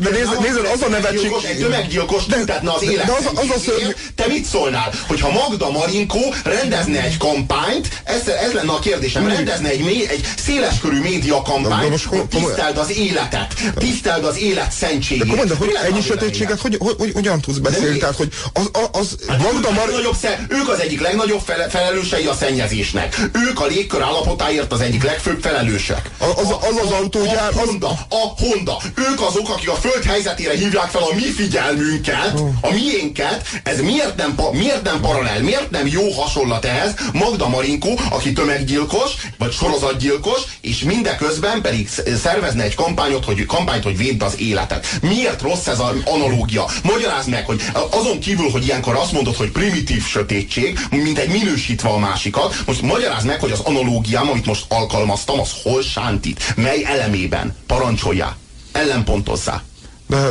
[0.00, 1.32] De, nézd, az a nevetség...
[1.48, 3.06] Egy tömeggyilkos tüntetne az élet.
[3.06, 3.90] De az, az az szörny...
[4.14, 9.68] Te mit szólnál, hogyha Magda Marinkó rendezne egy kampányt, ez, ez lenne a kérdésem, rendezne
[9.68, 15.24] egy, egy széleskörű média kampányt, most, hogy tiszteld az életet, tiszteld az élet szentségét.
[15.24, 17.98] De komolyan, hogy ennyi sötétséget hogy, hogy, hogy, hogyan tudsz beszélni?
[17.98, 20.16] Tehát, hogy az, az, az hát Magda Marinkó...
[20.48, 23.20] Ők az egyik legnagyobb fele, felelősei a szennyezésnek.
[23.48, 26.10] Ők a légkör állapotáért az egyik legfőbb felelősek.
[26.18, 27.52] Az az, az, az autógyár...
[27.54, 28.76] A Honda, a Honda.
[28.94, 33.46] Ők azok, akik a föld helyzetére hívják fel a mi figyelmünket, a miénket.
[33.62, 36.94] Ez miért nem, miért nem paralel, miért nem jó hasonlat ehhez?
[37.12, 41.88] Magda Marinkó, aki tömeggyilkos, vagy sorozatgyilkos, és mindeközben pedig
[42.22, 44.86] szervezne egy kampányot, hogy, kampányt, hogy védd az életet.
[45.02, 46.64] Miért rossz ez az analógia?
[46.82, 51.57] Magyarázd meg, hogy azon kívül, hogy ilyenkor azt mondod, hogy primitív sötétség, mint egy minőség
[51.58, 52.54] erősítve a másikat.
[52.66, 58.36] Most magyarázd meg, hogy az analógiám, amit most alkalmaztam, az hol sántít, mely elemében parancsolja,
[58.72, 59.62] ellenpontozzá.
[60.08, 60.30] De,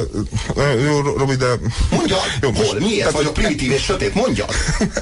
[0.85, 1.45] jó, Robi, de...
[1.89, 4.45] Mondja, jó, most, hol, miért vagyok primitív és sötét, mondja.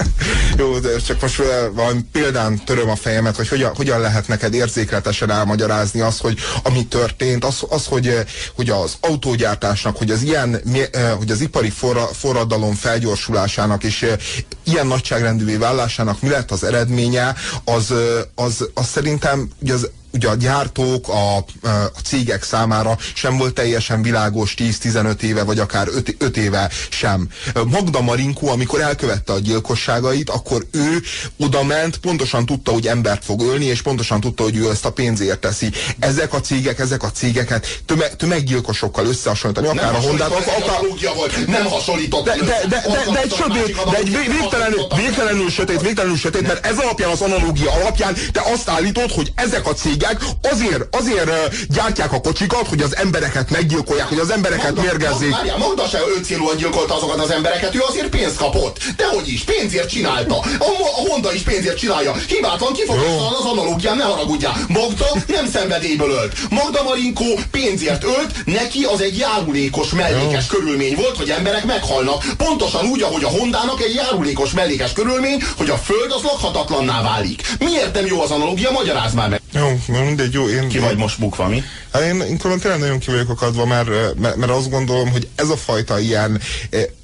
[0.57, 1.41] jó, de csak most
[1.73, 6.85] valami példán töröm a fejemet, hogy hogyan, hogyan lehet neked érzékletesen elmagyarázni azt, hogy ami
[6.85, 10.61] történt, az, az hogy, hogy az autógyártásnak, hogy az ilyen,
[11.17, 14.05] hogy az ipari forra, forradalom felgyorsulásának és
[14.63, 17.93] ilyen nagyságrendűvé vállásának mi lett az eredménye, az,
[18.35, 24.01] az, az szerintem ugye az ugye a gyártók, a, a cégek számára sem volt teljesen
[24.01, 27.29] világos 10-15 éve, vagy akár 5, 5 éve sem.
[27.65, 31.01] Magda Marinkó, amikor elkövette a gyilkosságait, akkor ő
[31.39, 34.91] oda ment, pontosan tudta, hogy embert fog ölni, és pontosan tudta, hogy ő ezt a
[34.91, 35.71] pénzért teszi.
[35.99, 40.79] Ezek a cégek, ezek a cégeket tömeg, tömeggyilkosokkal összehasonlítani, akár nem a Hondát, az, akár...
[41.15, 42.25] Volt, nem hasonlított.
[42.25, 46.65] De, de, de, de, de egy sötét, de egy végtelenül, végtelenül sötét, végtelenül sötét, mert
[46.65, 51.31] ez alapján, az analógia alapján te azt állítod, hogy ezek a cégek cégek azért, azért
[51.69, 55.29] gyártják a kocsikat, hogy az embereket meggyilkolják, hogy az embereket Magda, mérgezzék.
[55.29, 58.77] Magda, Magda se öncélúan gyilkolta azokat az embereket, ő azért pénzt kapott.
[58.97, 60.35] Dehogy is, pénzért csinálta.
[60.37, 60.65] A,
[60.95, 62.13] a Honda is pénzért csinálja.
[62.27, 64.65] Hibátlan, kifoghatatlan az analógián, ne haragudjál.
[64.67, 66.33] Magda nem szenvedélyből ölt.
[66.49, 70.57] Magda Marinkó pénzért ölt, neki az egy járulékos mellékes Jó.
[70.57, 72.23] körülmény volt, hogy emberek meghalnak.
[72.37, 77.41] Pontosan úgy, ahogy a Hondának egy járulékos mellékes körülmény, hogy a föld az lakhatatlanná válik.
[77.59, 78.71] Miért nem jó az analógia?
[78.71, 79.41] Magyaráz már meg.
[79.53, 80.49] Jó, mindegy, jó.
[80.49, 81.63] Én, ki vagy most bukva, mi?
[81.91, 85.49] Hát én, én tényleg nagyon ki vagyok akadva, mert, mert, mert azt gondolom, hogy ez
[85.49, 86.41] a fajta ilyen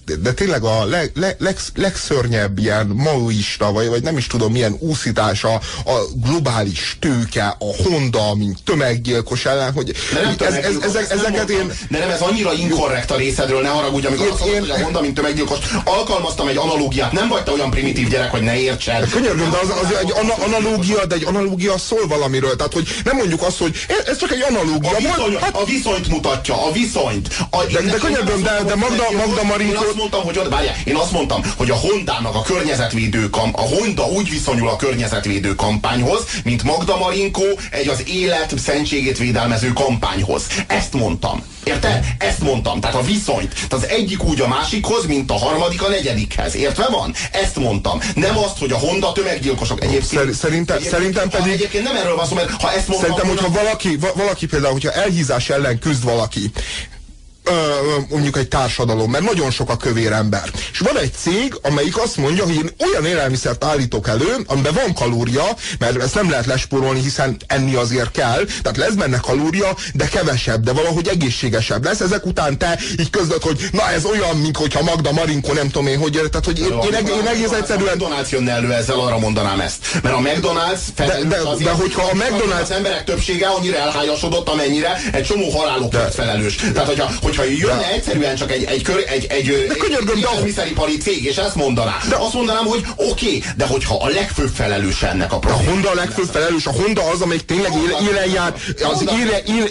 [0.05, 4.75] de tényleg a leg, leg, leg, legszörnyebb ilyen maoista, vagy, vagy nem is tudom milyen
[4.79, 5.53] úszítása
[5.85, 11.49] a globális tőke, a Honda, mint tömeggyilkos ellen, hogy de nem ez, ez, ezek, ezeket
[11.49, 11.73] én...
[11.89, 14.83] De nem ez annyira inkorrekt a részedről, ne haragudj, amikor én, azt mondod, hogy a
[14.83, 19.09] Honda, mint tömeggyilkos, alkalmaztam egy analógiát, nem vagy te olyan primitív gyerek, hogy ne értsed.
[19.09, 20.13] Könyörgöm, de az, az egy
[20.45, 24.45] analógia, de egy analógia szól valamiről, tehát hogy nem mondjuk azt, hogy ez csak egy
[24.49, 24.89] analógia.
[24.89, 27.27] A, viszony, hát, a viszonyt mutatja, a viszonyt.
[27.49, 30.95] A, de, de könyörgöm, de, de Magda, Magda Marinkó azt mondtam, hogy ott, várjál, én
[30.95, 36.23] azt mondtam, hogy a Hondának a környezetvédő kam, a Honda úgy viszonyul a környezetvédő kampányhoz,
[36.43, 40.47] mint Magda Marinkó egy az élet szentségét védelmező kampányhoz.
[40.67, 41.43] Ezt mondtam.
[41.63, 42.05] Érted?
[42.17, 42.79] Ezt mondtam.
[42.79, 43.53] Tehát a viszonyt.
[43.53, 46.55] Tehát az egyik úgy a másikhoz, mint a harmadik a negyedikhez.
[46.55, 47.13] Értve van?
[47.31, 47.99] Ezt mondtam.
[48.15, 49.83] Nem azt, hogy a Honda tömeggyilkosok.
[49.83, 51.53] Egyébként, szerintem, egyébként, szerintem pedig...
[51.53, 53.09] Egyébként nem erről van szó, mert ha ezt mondtam...
[53.09, 56.51] Szerintem, hogyha valaki, valaki például, hogyha elhízás ellen küzd valaki,
[58.09, 60.43] mondjuk egy társadalom, mert nagyon sok a kövér ember.
[60.71, 64.93] És van egy cég, amelyik azt mondja, hogy én olyan élelmiszert állítok elő, amiben van
[64.93, 65.43] kalória,
[65.79, 70.63] mert ezt nem lehet lespórolni, hiszen enni azért kell, tehát lesz benne kalória, de kevesebb,
[70.63, 71.99] de valahogy egészségesebb lesz.
[71.99, 75.87] Ezek után te így közlöd, hogy na ez olyan, mint hogyha Magda Marinko, nem tudom
[75.87, 77.99] én, hogy tehát hogy én, én, én, én egész egyszerűen...
[77.99, 79.77] A McDonald's jönne elő ezzel, arra mondanám ezt.
[80.03, 82.61] Mert a McDonald's de, de, azért, de hogyha a McDonald's...
[82.61, 86.55] Az emberek többsége annyira elhályasodott, amennyire egy csomó halálokért felelős.
[86.55, 87.91] Tehát, hogyha, hogyha jönne de.
[87.91, 92.15] egyszerűen csak egy, egy, kör, egy, egy, egy élelmiszeripari cég, és ezt mondaná, de.
[92.15, 95.67] azt mondanám, hogy oké, okay, de hogyha a legfőbb felelős ennek a problémának.
[95.67, 97.71] A Honda a legfőbb felelős, a Honda az, amelyik tényleg
[98.09, 99.05] élen jár, az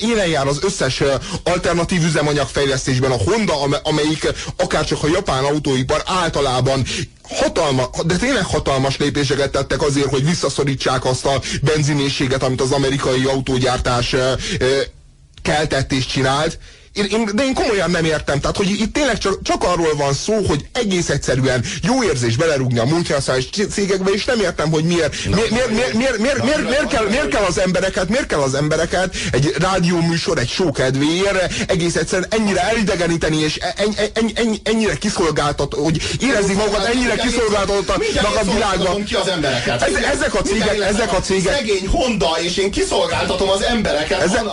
[0.00, 1.02] élen jár az összes
[1.44, 3.10] alternatív üzemanyagfejlesztésben.
[3.10, 6.84] A Honda, amelyik akárcsak a japán autóipar általában
[7.28, 13.24] hatalma, de tényleg hatalmas lépéseket tettek azért, hogy visszaszorítsák azt a benzinészséget, amit az amerikai
[13.24, 14.14] autógyártás
[15.42, 16.58] keltett és csinált,
[17.04, 18.40] én, de én komolyan nem értem.
[18.40, 22.78] Tehát, hogy itt tényleg csak, csak arról van szó, hogy egész egyszerűen jó érzés belerúgni
[22.78, 26.86] a multinacionális cégekbe, és nem értem, hogy miért, miért, miért, miért, miért, miért, miért, miért,
[26.86, 31.96] kell, miért kell az embereket, miért kell az embereket egy rádióműsor, egy show kedvéért egész
[31.96, 38.02] egyszerűen ennyire elidegeníteni, és en, en, en, ennyire kiszolgáltat, hogy érezni magukat ennyire kiszolgáltatottak
[38.40, 39.04] a világban.
[39.04, 39.82] ki az embereket.
[39.82, 41.54] Ez, ezek a cégek, ezek a cégek.
[41.54, 44.20] Szegény Honda, és én kiszolgáltatom az embereket.
[44.20, 44.44] Ezek,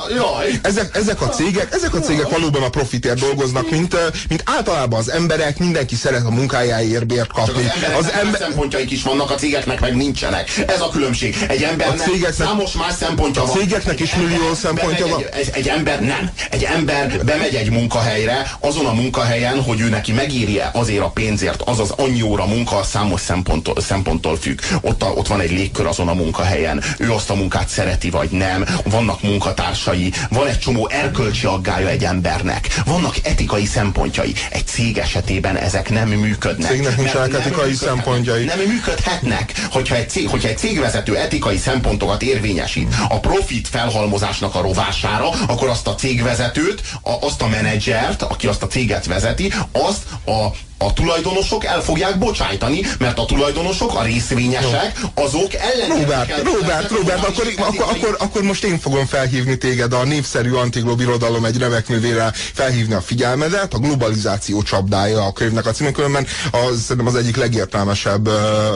[0.62, 3.96] ezek, ezek a cégek, ezek a cégek valóban a profitért dolgoznak, mint,
[4.28, 7.64] mint általában az emberek, mindenki szeret a munkájáért bért kapni.
[7.64, 10.64] Csak az, az ember szempontjaik is vannak, a cégeknek meg nincsenek.
[10.68, 11.46] Ez a különbség.
[11.48, 13.52] Egy embernek a cégeknek, számos más szempontja van.
[13.52, 15.24] A cégeknek is millió szempontja van.
[15.32, 16.30] Egy, egy, ember nem.
[16.50, 21.62] Egy ember bemegy egy munkahelyre, azon a munkahelyen, hogy ő neki megírje azért a pénzért,
[21.62, 24.60] az az annyi óra munka számos szemponttól, szemponttól függ.
[24.82, 26.84] Ott, a, ott van egy légkör azon a munkahelyen.
[26.98, 28.66] Ő azt a munkát szereti vagy nem.
[28.84, 32.82] Vannak munkatársai, van egy csomó erkölcsi aggája egy ember embernek.
[32.86, 34.34] Vannak etikai szempontjai.
[34.50, 36.72] Egy cég esetében ezek nem működnek.
[36.72, 38.44] Cégnek nincsenek etikai szempontjai.
[38.44, 39.54] Nem működhetnek.
[39.72, 45.68] Hogyha egy, cég, hogyha egy cégvezető etikai szempontokat érvényesít a profit felhalmozásnak a rovására, akkor
[45.68, 50.94] azt a cégvezetőt, a, azt a menedzsert, aki azt a céget vezeti, azt a a
[50.94, 56.00] tulajdonosok el fogják bocsájtani, mert a tulajdonosok, a részvényesek, azok ellen.
[56.00, 61.46] Robert, Robert, Robert, akkor, akkor, akkor, akkor most én fogom felhívni téged a népszerű antiglobirodalom
[61.46, 66.82] egy remek művére felhívni a figyelmedet, a globalizáció csapdája a könyvnek a című különben az,
[66.82, 68.28] szerintem az egyik legértelmesebb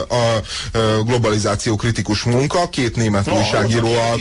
[0.08, 0.40] a
[1.04, 4.16] globalizáció kritikus munka, két német no, újságíró, a,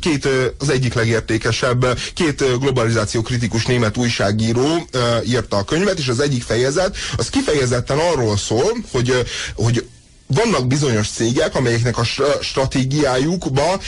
[0.00, 4.86] két, az egyik legértékesebb, két globalizáció kritikus német újságíró
[5.26, 9.22] írta a könyvet, és az egyik fejezet az kifejezetten arról szól, hogy,
[9.54, 9.86] hogy
[10.26, 12.04] vannak bizonyos cégek, amelyeknek a
[12.40, 13.80] stratégiájukba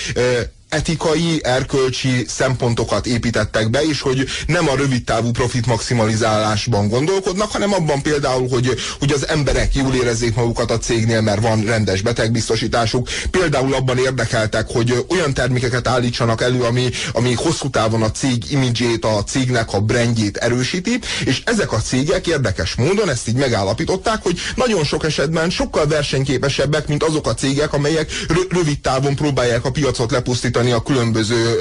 [0.72, 8.02] etikai, erkölcsi szempontokat építettek be, és hogy nem a rövidtávú profit maximalizálásban gondolkodnak, hanem abban
[8.02, 13.08] például, hogy, hogy az emberek jól érezzék magukat a cégnél, mert van rendes betegbiztosításuk.
[13.30, 19.04] Például abban érdekeltek, hogy olyan termékeket állítsanak elő, ami, ami hosszú távon a cég imidzsét,
[19.04, 24.38] a cégnek a brandjét erősíti, és ezek a cégek érdekes módon ezt így megállapították, hogy
[24.54, 28.10] nagyon sok esetben sokkal versenyképesebbek, mint azok a cégek, amelyek
[28.48, 31.58] rövid távon próbálják a piacot lepusztítani javítani a különböző...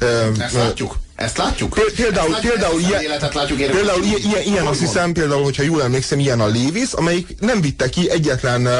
[0.00, 0.96] Uh, Ezt látjuk.
[1.14, 1.78] Ezt látjuk?
[1.96, 5.82] Például, Ezt például, ilyen, életet látjuk például ilyen, ilyen, ilyen azt hiszem, például, hogyha jól
[5.82, 8.72] emlékszem, ilyen a Lévis, amelyik nem vitte ki egyetlen uh,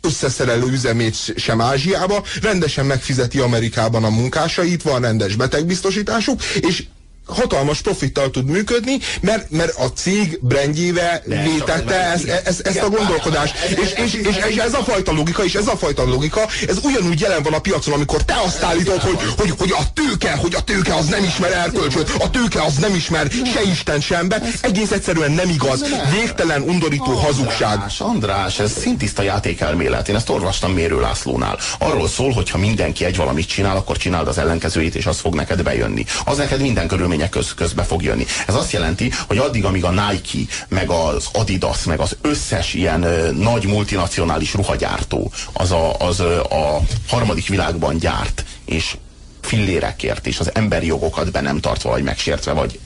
[0.00, 6.84] összeszerelő üzemét sem Ázsiába, rendesen megfizeti Amerikában a munkásait, van rendes betegbiztosításuk, és
[7.26, 13.54] hatalmas profittal tud működni, mert, mert a cég brandjével vétette ez, ez, ezt a gondolkodást.
[13.68, 17.20] És, és, és, és ez a fajta logika, és ez a fajta logika, ez ugyanúgy
[17.20, 20.60] jelen van a piacon, amikor te azt állítod, hogy, hogy, hogy a tőke, hogy a
[20.60, 24.90] tőke az nem ismer erkölcsöt, a tőke az nem ismer se Isten sem be, egész
[24.90, 25.84] egyszerűen nem igaz.
[26.10, 27.78] Végtelen, undorító hazugság.
[27.98, 30.08] András, ez szintiszta játékelmélet.
[30.08, 31.58] Én ezt olvastam Mérő Lászlónál.
[31.78, 35.34] Arról szól, hogy ha mindenki egy valamit csinál, akkor csináld az ellenkezőjét, és az fog
[35.34, 36.04] neked bejönni.
[36.24, 38.26] Az neked minden körülmény körülmények köz, közbe fog jönni.
[38.46, 43.02] Ez azt jelenti, hogy addig, amíg a Nike, meg az Adidas, meg az összes ilyen
[43.02, 48.96] ö, nagy multinacionális ruhagyártó az a, az ö, a harmadik világban gyárt, és
[49.40, 52.80] fillérekért és az emberi jogokat be nem tartva, vagy megsértve, vagy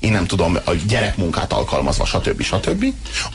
[0.00, 2.42] én nem tudom, a gyerekmunkát alkalmazva, stb.
[2.42, 2.84] stb.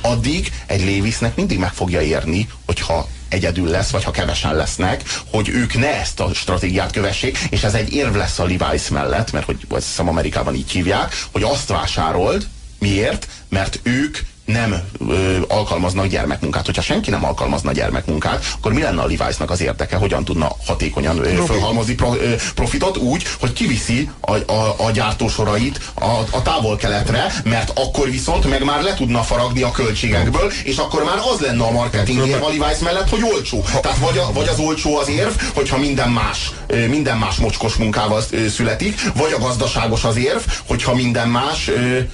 [0.02, 5.50] Addig egy Lévisznek mindig meg fogja érni, hogyha egyedül lesz, vagy ha kevesen lesznek, hogy
[5.50, 9.46] ők ne ezt a stratégiát kövessék, és ez egy érv lesz a Levi's mellett, mert
[9.46, 12.48] hogy azt hiszem Amerikában így hívják, hogy azt vásárold,
[12.80, 13.28] miért?
[13.50, 14.18] Mert ők
[14.52, 16.66] nem ö, alkalmaznak gyermekmunkát.
[16.66, 19.96] Hogyha senki nem alkalmazna gyermekmunkát, akkor mi lenne a Levi's-nak az érdeke?
[19.96, 25.80] Hogyan tudna hatékonyan ö, felhalmozni pro, ö, profitot úgy, hogy kiviszi a, a, a gyártósorait
[25.94, 31.04] a, a távol-keletre, mert akkor viszont meg már le tudna faragni a költségekből, és akkor
[31.04, 33.64] már az lenne a marketing érv a Levi's mellett, hogy olcsó.
[33.82, 36.52] Tehát vagy, a, vagy az olcsó az érv, hogyha minden más,
[36.90, 41.70] minden más mocskos munkával születik, vagy a gazdaságos az érv, hogyha minden más,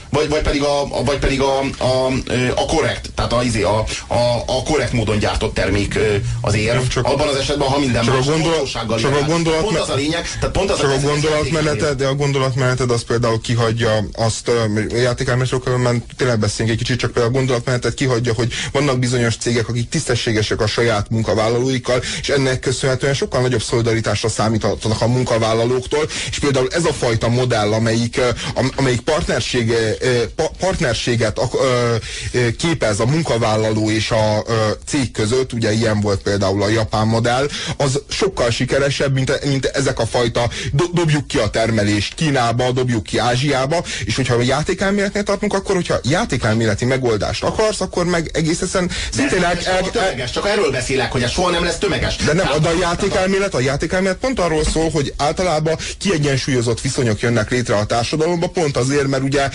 [0.10, 2.10] vagy, vagy pedig a vagy pedig a, a
[2.56, 6.00] a korrekt, tehát a, izé, a, a, a korrekt módon gyártott termék
[6.42, 6.88] az érv.
[6.88, 9.90] Csak, abban az esetben, ha minden csak más a gondolat, csak a gondolat, pont az
[9.90, 14.52] a lényeg, tehát pont az csak a, gondolatmeneted, de a gondolatmeneted az például kihagyja azt,
[14.90, 19.90] játékelmesokról tényleg beszélünk egy kicsit, csak például a gondolatmeneted kihagyja, hogy vannak bizonyos cégek, akik
[19.90, 26.68] tisztességesek a saját munkavállalóikkal, és ennek köszönhetően sokkal nagyobb szolidaritásra számíthatnak a munkavállalóktól, és például
[26.72, 28.22] ez a fajta modell, amelyik,
[28.76, 29.74] amelyik partnerség,
[30.58, 31.40] partnerséget
[32.58, 34.46] képez a munkavállaló és a
[34.86, 37.48] cég között, ugye ilyen volt például a japán modell,
[37.78, 43.04] az sokkal sikeresebb, mint, mint ezek a fajta do, dobjuk ki a termelést Kínába, dobjuk
[43.04, 48.62] ki Ázsiába, és hogyha a játékelméletnél tartunk, akkor hogyha játékelméleti megoldást akarsz, akkor meg egész
[48.62, 52.16] egyszerűen szintén el, el, el, tömeges, csak erről beszélek, hogy ez soha nem lesz tömeges.
[52.16, 57.50] De nem, de a játékelmélet, a játékelmélet pont arról szól, hogy általában kiegyensúlyozott viszonyok jönnek
[57.50, 59.50] létre a társadalomba, pont azért, mert ugye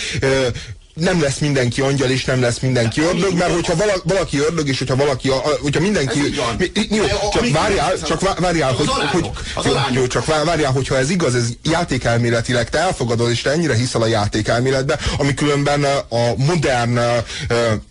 [0.94, 4.78] nem lesz mindenki angyal, és nem lesz mindenki ördög, mert hogyha valaki, valaki ördög, és
[4.78, 5.30] hogyha valaki,
[5.62, 6.18] hogyha mindenki...
[6.90, 9.30] Jó, csak várjál, csak várjál, hogy, hogy,
[9.92, 14.06] jó, csak várjál, hogyha ez igaz, ez játékelméletileg, te elfogadod, és te ennyire hiszel a
[14.06, 16.98] játékelméletbe, ami különben a modern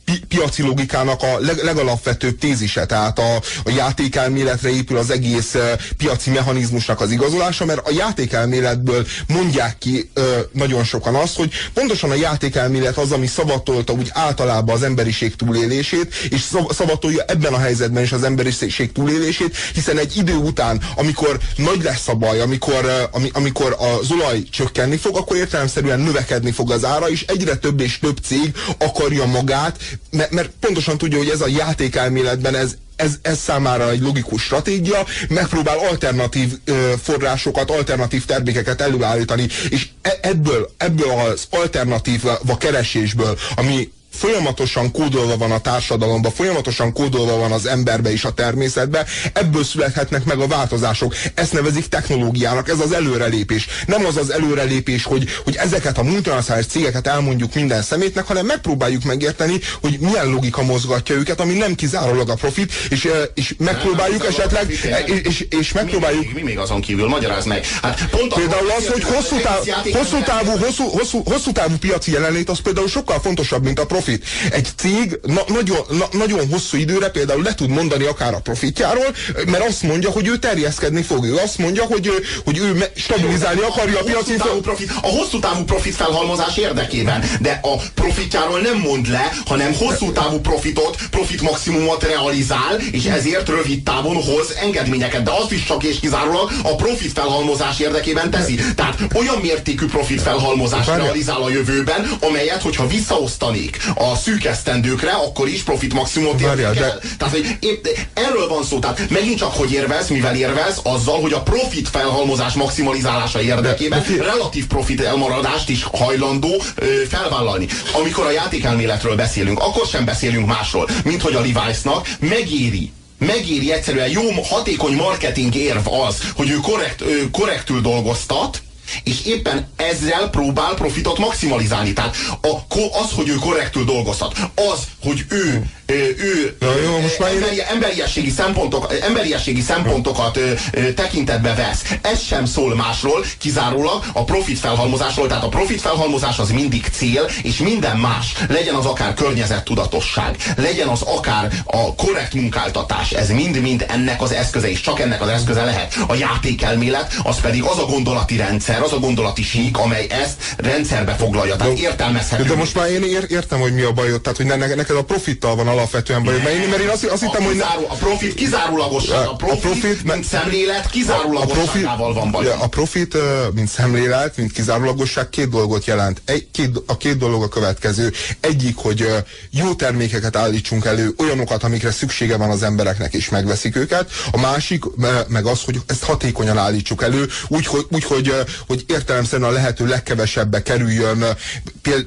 [0.05, 5.55] pi piaci logikának a leg, legalapvetőbb tézise, tehát a, a játékelméletre épül az egész
[5.97, 10.11] piaci mechanizmusnak az igazolása, mert a játékelméletből mondják ki
[10.51, 16.13] nagyon sokan azt, hogy pontosan a játékelmélet az, ami szavatolta úgy általában az emberiség túlélését,
[16.29, 21.83] és szavatolja ebben a helyzetben is az emberiség túlélését, hiszen egy idő után, amikor nagy
[21.83, 26.85] lesz a baj, amikor, ami, amikor az olaj csökkenni fog, akkor értelemszerűen növekedni fog az
[26.85, 29.77] ára, és egyre több és több cég akarja magát
[30.11, 35.05] mert, mert pontosan tudja, hogy ez a játékelméletben ez, ez, ez számára egy logikus stratégia,
[35.29, 42.23] megpróbál alternatív ö, forrásokat, alternatív termékeket előállítani, és e, ebből, ebből az alternatív
[42.57, 49.05] keresésből, ami folyamatosan kódolva van a társadalomba, folyamatosan kódolva van az emberbe és a természetbe,
[49.33, 51.15] ebből születhetnek meg a változások.
[51.33, 53.67] Ezt nevezik technológiának, ez az előrelépés.
[53.85, 59.03] Nem az az előrelépés, hogy, hogy ezeket a multinacionális cégeket elmondjuk minden szemétnek, hanem megpróbáljuk
[59.03, 64.69] megérteni, hogy milyen logika mozgatja őket, ami nem kizárólag a profit, és, és megpróbáljuk esetleg,
[64.69, 66.21] és, és, és megpróbáljuk...
[66.21, 67.07] Mi, mi, mi még azon kívül?
[67.07, 67.65] Magyaráz meg.
[67.81, 72.49] Hát pont például az, hogy hosszú, táv, hosszú, távú, hosszú, hosszú, hosszú távú piaci jelenlét,
[72.49, 74.25] az például sokkal fontosabb, mint a profit profit.
[74.51, 79.15] Egy cég na, nagyon, na, nagyon hosszú időre például le tud mondani akár a profitjáról,
[79.45, 81.25] mert azt mondja, hogy ő terjeszkedni fog.
[81.25, 82.11] Ő azt mondja, hogy,
[82.45, 84.35] hogy ő stabilizálni akarja a, a piaci...
[84.61, 90.11] Profit, a hosszú távú profit felhalmozás érdekében, de a profitjáról nem mond le, hanem hosszú
[90.11, 95.23] távú profitot, profit maximumot realizál, és ezért rövid távon hoz engedményeket.
[95.23, 98.55] De azt is csak és kizárólag a profit felhalmozás érdekében teszi.
[98.75, 105.47] Tehát olyan mértékű profit felhalmozás realizál a jövőben, amelyet, hogyha visszaosztanék a szűk esztendőkre, akkor
[105.47, 106.97] is profit maximumot érnek de...
[107.17, 107.79] Tehát, hogy én,
[108.13, 108.79] erről van szó.
[108.79, 114.15] Tehát megint csak hogy érvez, mivel érvez, azzal, hogy a profit felhalmozás maximalizálása érdekében de,
[114.15, 117.67] de relatív profit elmaradást is hajlandó ö, felvállalni.
[117.93, 122.91] Amikor a játékelméletről beszélünk, akkor sem beszélünk másról, mint hogy a Levi's-nak megéri
[123.25, 128.61] megéri egyszerűen jó, hatékony marketing érv az, hogy ő korrekt, ő korrektül dolgoztat,
[129.03, 131.93] és éppen ezzel próbál profitot maximalizálni.
[131.93, 137.31] Tehát a, az, hogy ő korrektül dolgozhat, az, hogy ő ő Na jó, most már
[137.31, 141.95] emberi, emberiességi, szempontok, emberiességi szempontokat ö, ö, tekintetbe vesz.
[142.01, 145.27] Ez sem szól másról, kizárólag a profit felhalmozásról.
[145.27, 150.87] Tehát a profit felhalmozás az mindig cél, és minden más, legyen az akár környezettudatosság, legyen
[150.87, 155.63] az akár a korrekt munkáltatás, ez mind-mind ennek az eszköze, és csak ennek az eszköze
[155.63, 155.97] lehet.
[156.07, 160.53] A játékelmélet, az pedig az a gondolati rendszer, rendszer, az a gondolati sík, amely ezt
[160.57, 162.43] rendszerbe foglalja, tehát értelmezhető.
[162.43, 165.03] De most már én ér, értem, hogy mi a bajod, tehát hogy ne, neked a
[165.03, 167.53] profittal van alapvetően bajod, mert én, mert én azt, azt hittem, hogy...
[167.53, 172.47] Kizáró, a profit kizárólagosság, a profit, a profit mint szemlélet kizárólagosságával van baj.
[172.47, 173.17] A profit,
[173.53, 176.21] mint szemlélet, mint kizárólagosság két dolgot jelent.
[176.25, 178.11] Egy, két, a két dolog a következő.
[178.39, 179.07] Egyik, hogy
[179.51, 184.11] jó termékeket állítsunk elő, olyanokat, amikre szüksége van az embereknek, és megveszik őket.
[184.31, 184.83] A másik,
[185.27, 188.33] meg az, hogy ezt hatékonyan állítsuk elő, úgy, hogy, úgy, hogy,
[188.71, 191.23] hogy értelemszerűen a lehető legkevesebbe kerüljön,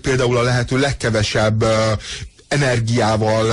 [0.02, 1.64] például a lehető legkevesebb
[2.48, 3.46] energiával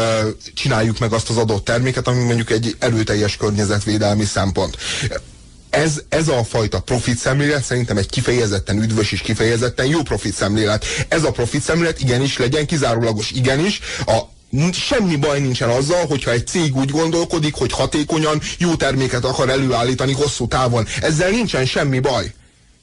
[0.53, 4.77] csináljuk meg azt az adott terméket, ami mondjuk egy erőteljes környezetvédelmi szempont
[5.71, 10.85] ez, ez a fajta profit szemlélet szerintem egy kifejezetten üdvös és kifejezetten jó profit szemlélet.
[11.07, 14.19] Ez a profit szemlélet igenis legyen kizárólagos, igenis a
[14.73, 20.13] semmi baj nincsen azzal, hogyha egy cég úgy gondolkodik, hogy hatékonyan jó terméket akar előállítani
[20.13, 20.87] hosszú távon.
[21.01, 22.33] Ezzel nincsen semmi baj.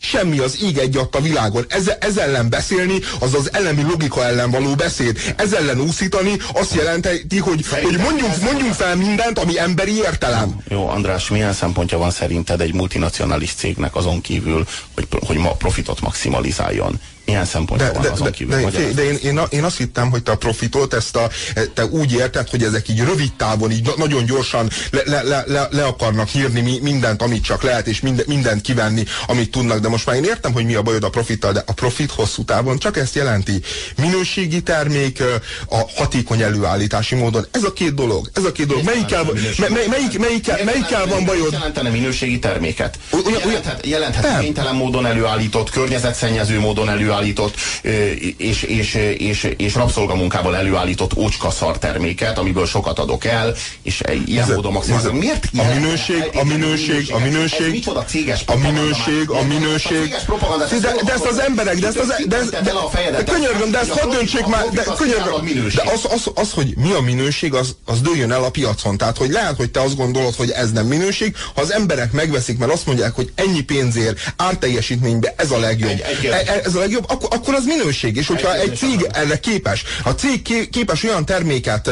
[0.01, 1.65] Semmi az ég egy a világon.
[1.69, 5.35] Ez, ez ellen beszélni, az az elemi logika ellen való beszéd.
[5.37, 10.61] Ez ellen úszítani azt jelenti, hogy, hogy mondjunk, mondjunk fel mindent, ami emberi értelem.
[10.69, 16.01] Jó, András, milyen szempontja van szerinted egy multinacionalis cégnek azon kívül, hogy, hogy ma profitot
[16.01, 17.01] maximalizáljon?
[17.29, 18.61] Milyen szempontja de, de, azon kívül?
[18.61, 21.29] De, de, de én, én, én azt hittem, hogy te a profitot, ezt a,
[21.75, 25.69] te úgy érted, hogy ezek így rövid távon, így nagyon gyorsan le, le, le, le,
[25.71, 29.79] le akarnak írni mindent, amit csak lehet, és minden, mindent kivenni, amit tudnak.
[29.79, 32.45] De most már én értem, hogy mi a bajod a profittal, de a profit hosszú
[32.45, 33.61] távon csak ezt jelenti.
[33.97, 35.23] Minőségi termék
[35.69, 37.47] a hatékony előállítási módon.
[37.51, 38.31] Ez a két dolog.
[38.35, 38.85] Ez a két dolog.
[38.85, 39.25] Melyikkel,
[39.59, 41.53] mely, melyik, melyik, melyikkel, melyikkel van bajod?
[41.53, 42.99] Jelentene minőségi terméket.
[43.45, 47.55] Jelenthet, jelenthet kénytelen módon előállított, környezetszennyező módon előállított, előállított
[48.37, 54.55] és, és, és, és rabszolgamunkával előállított ócska terméket, amiből sokat adok el, és ilyen ez
[54.55, 55.17] módon maximálom.
[55.17, 60.15] Miért a minőség, a minőség, a minőség, micsoda céges a minőség, a minőség,
[60.81, 62.73] de, de ezt az emberek, de ezt az, de, de,
[63.11, 66.93] de könyörgöm, de ezt hadd döntsék már, de könyörgöm, de az, az, az, hogy mi
[66.93, 68.97] a minőség, az, az dőljön el a piacon.
[68.97, 72.59] Tehát, hogy lehet, hogy te azt gondolod, hogy ez nem minőség, ha az emberek megveszik,
[72.59, 76.03] mert azt mondják, hogy ennyi pénzért, árteljesítménybe ez a legjobb.
[76.31, 78.17] E, ez a legjobb, akkor, akkor az minőség.
[78.17, 81.91] És hogyha egy cég erre képes, a cég képes olyan terméket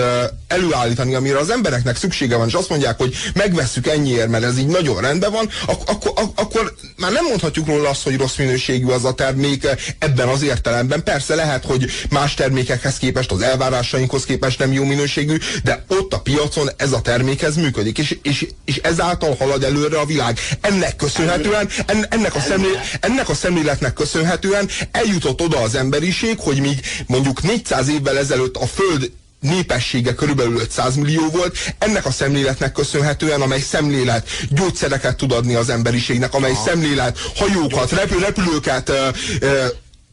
[0.49, 4.66] előállítani, amire az embereknek szüksége van, és azt mondják, hogy megvesszük ennyiért, mert ez így
[4.66, 8.86] nagyon rendben van, ak akkor, ak akkor már nem mondhatjuk róla azt, hogy rossz minőségű
[8.86, 9.66] az a termék
[9.99, 11.03] ebben az értelemben.
[11.05, 16.20] Persze lehet, hogy más termékekhez képest, az elvárásainkhoz képest nem jó minőségű, de ott a
[16.20, 20.38] piacon ez a termék ez működik, és, és, és ezáltal halad előre a világ.
[20.61, 21.68] Ennek köszönhetően,
[22.09, 22.68] ennek a, szemlé,
[23.01, 28.66] ennek a szemléletnek köszönhetően eljutott oda az emberiség, hogy míg mondjuk 400 évvel ezelőtt a
[28.66, 29.11] Föld
[29.41, 35.68] népessége körülbelül 500 millió volt, ennek a szemléletnek köszönhetően, amely szemlélet gyógyszereket tud adni az
[35.68, 36.64] emberiségnek, amely Aha.
[36.68, 39.09] szemlélet hajókat, repül, repülőket, ö,
[39.41, 39.66] ö,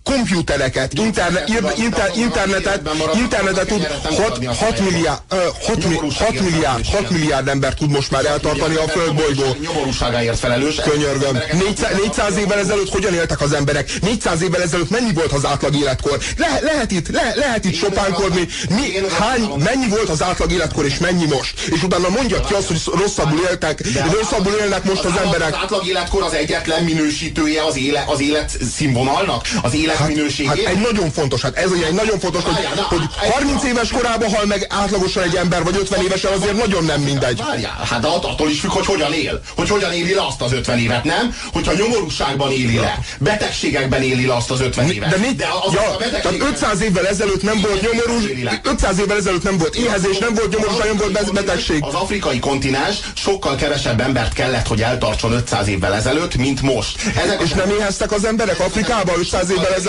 [0.04, 1.44] komputereket, interne,
[1.76, 5.20] inter, internetet, internetet tud 6, 6 milliárd,
[5.64, 5.84] 6,
[6.14, 9.56] 6 milliárd, 6 milliárd ember tud most már eltartani a földbolygó.
[9.62, 10.76] Nyomorúságáért felelős.
[10.76, 11.40] Könyörgöm.
[11.52, 13.92] 400, 400 évvel ezelőtt hogyan éltek az emberek?
[14.02, 16.20] 400 évvel ezelőtt mennyi volt az átlag életkor?
[16.38, 18.48] Le, lehet itt, le, lehet itt sopánkodni.
[18.70, 21.54] Mi, hány, mennyi volt az átlag életkor és mennyi most?
[21.72, 23.82] És utána mondja ki azt, hogy rosszabbul éltek,
[24.12, 25.54] rosszabbul élnek most az emberek.
[25.54, 29.48] Az átlag életkor az egyetlen minősítője az, éle, az élet színvonalnak?
[29.62, 30.50] Az élet életminőségét.
[30.50, 32.54] Hát, hát egy nagyon fontos, hát ez egy nagyon fontos, hogy,
[32.90, 37.02] hogy 30 éves korában hal meg átlagosan egy ember, vagy 50 évesen azért nagyon nem
[37.02, 37.38] mindegy.
[37.38, 39.42] Várjál, hát de attól is függ, hogy hogyan él.
[39.56, 41.36] Hogy hogyan éli le azt az 50 évet, nem?
[41.54, 45.10] Hogyha nyomorúságban éli le, betegségekben éli le azt az 50 évet.
[45.10, 48.24] De, mit, de az ja, a tehát 500 évvel ezelőtt nem volt nyomorús,
[48.64, 51.84] 500 évvel ezelőtt nem volt éhezés, nem volt nyomorúság, nem volt betegség.
[51.84, 56.98] Az afrikai kontinens sokkal kevesebb embert kellett, hogy eltartson 500 évvel ezelőtt, mint most.
[57.24, 59.83] Ezek és nem éheztek az emberek Afrikában 500 évvel ezelőtt?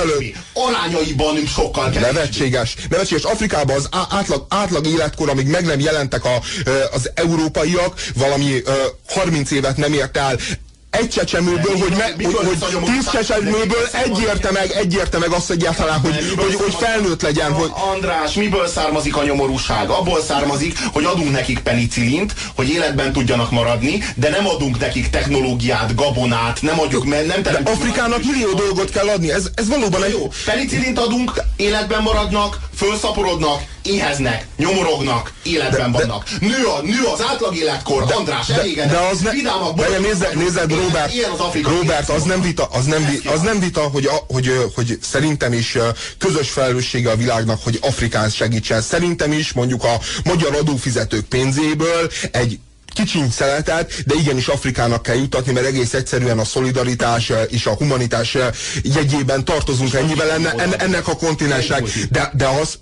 [0.53, 2.12] Arányaiban sokkal kevésbé.
[2.12, 2.74] Nevetséges.
[2.90, 3.24] Nevetséges.
[3.24, 6.40] Afrikában az átlag, átlag életkor, amíg meg nem jelentek a,
[6.92, 8.62] az európaiak, valami
[9.09, 10.38] 30 évet nem ért el
[10.99, 15.51] egy csecsemőből, hogy, me, hogy, hogy tíz csecsemőből egy érte meg, egy érte meg azt
[15.51, 17.53] egyáltalán, hogy, hogy, hogy felnőtt legyen.
[17.53, 17.70] Hogy...
[17.92, 19.90] András, miből származik a nyomorúság?
[19.90, 25.95] Abból származik, hogy adunk nekik penicillint, hogy életben tudjanak maradni, de nem adunk nekik technológiát,
[25.95, 30.11] gabonát, nem adjuk, mert nem De Afrikának millió dolgot kell adni, ez, ez valóban egy...
[30.11, 36.24] Jó, penicillint adunk, életben maradnak, fölszaporodnak, éheznek, nyomorognak, életben de, vannak.
[36.40, 38.90] Nő, a, nő az átlag életkor, de, András, de, elégedett.
[38.90, 39.30] De az ne,
[39.74, 44.07] de nézed, nézed, Robert, az Robert, az nem vita, az nem, az nem vita hogy,
[44.07, 45.78] a, hogy, hogy szerintem is
[46.18, 48.80] közös felelőssége a világnak, hogy Afrikán segítsen.
[48.80, 52.59] Szerintem is mondjuk a magyar adófizetők pénzéből egy
[52.95, 58.37] kicsinyszeletet, de igenis Afrikának kell jutatni, mert egész egyszerűen a szolidaritás és a humanitás
[58.82, 61.89] jegyében tartozunk ennyivel enne, ennek a kontinensnek.
[62.11, 62.78] De, de az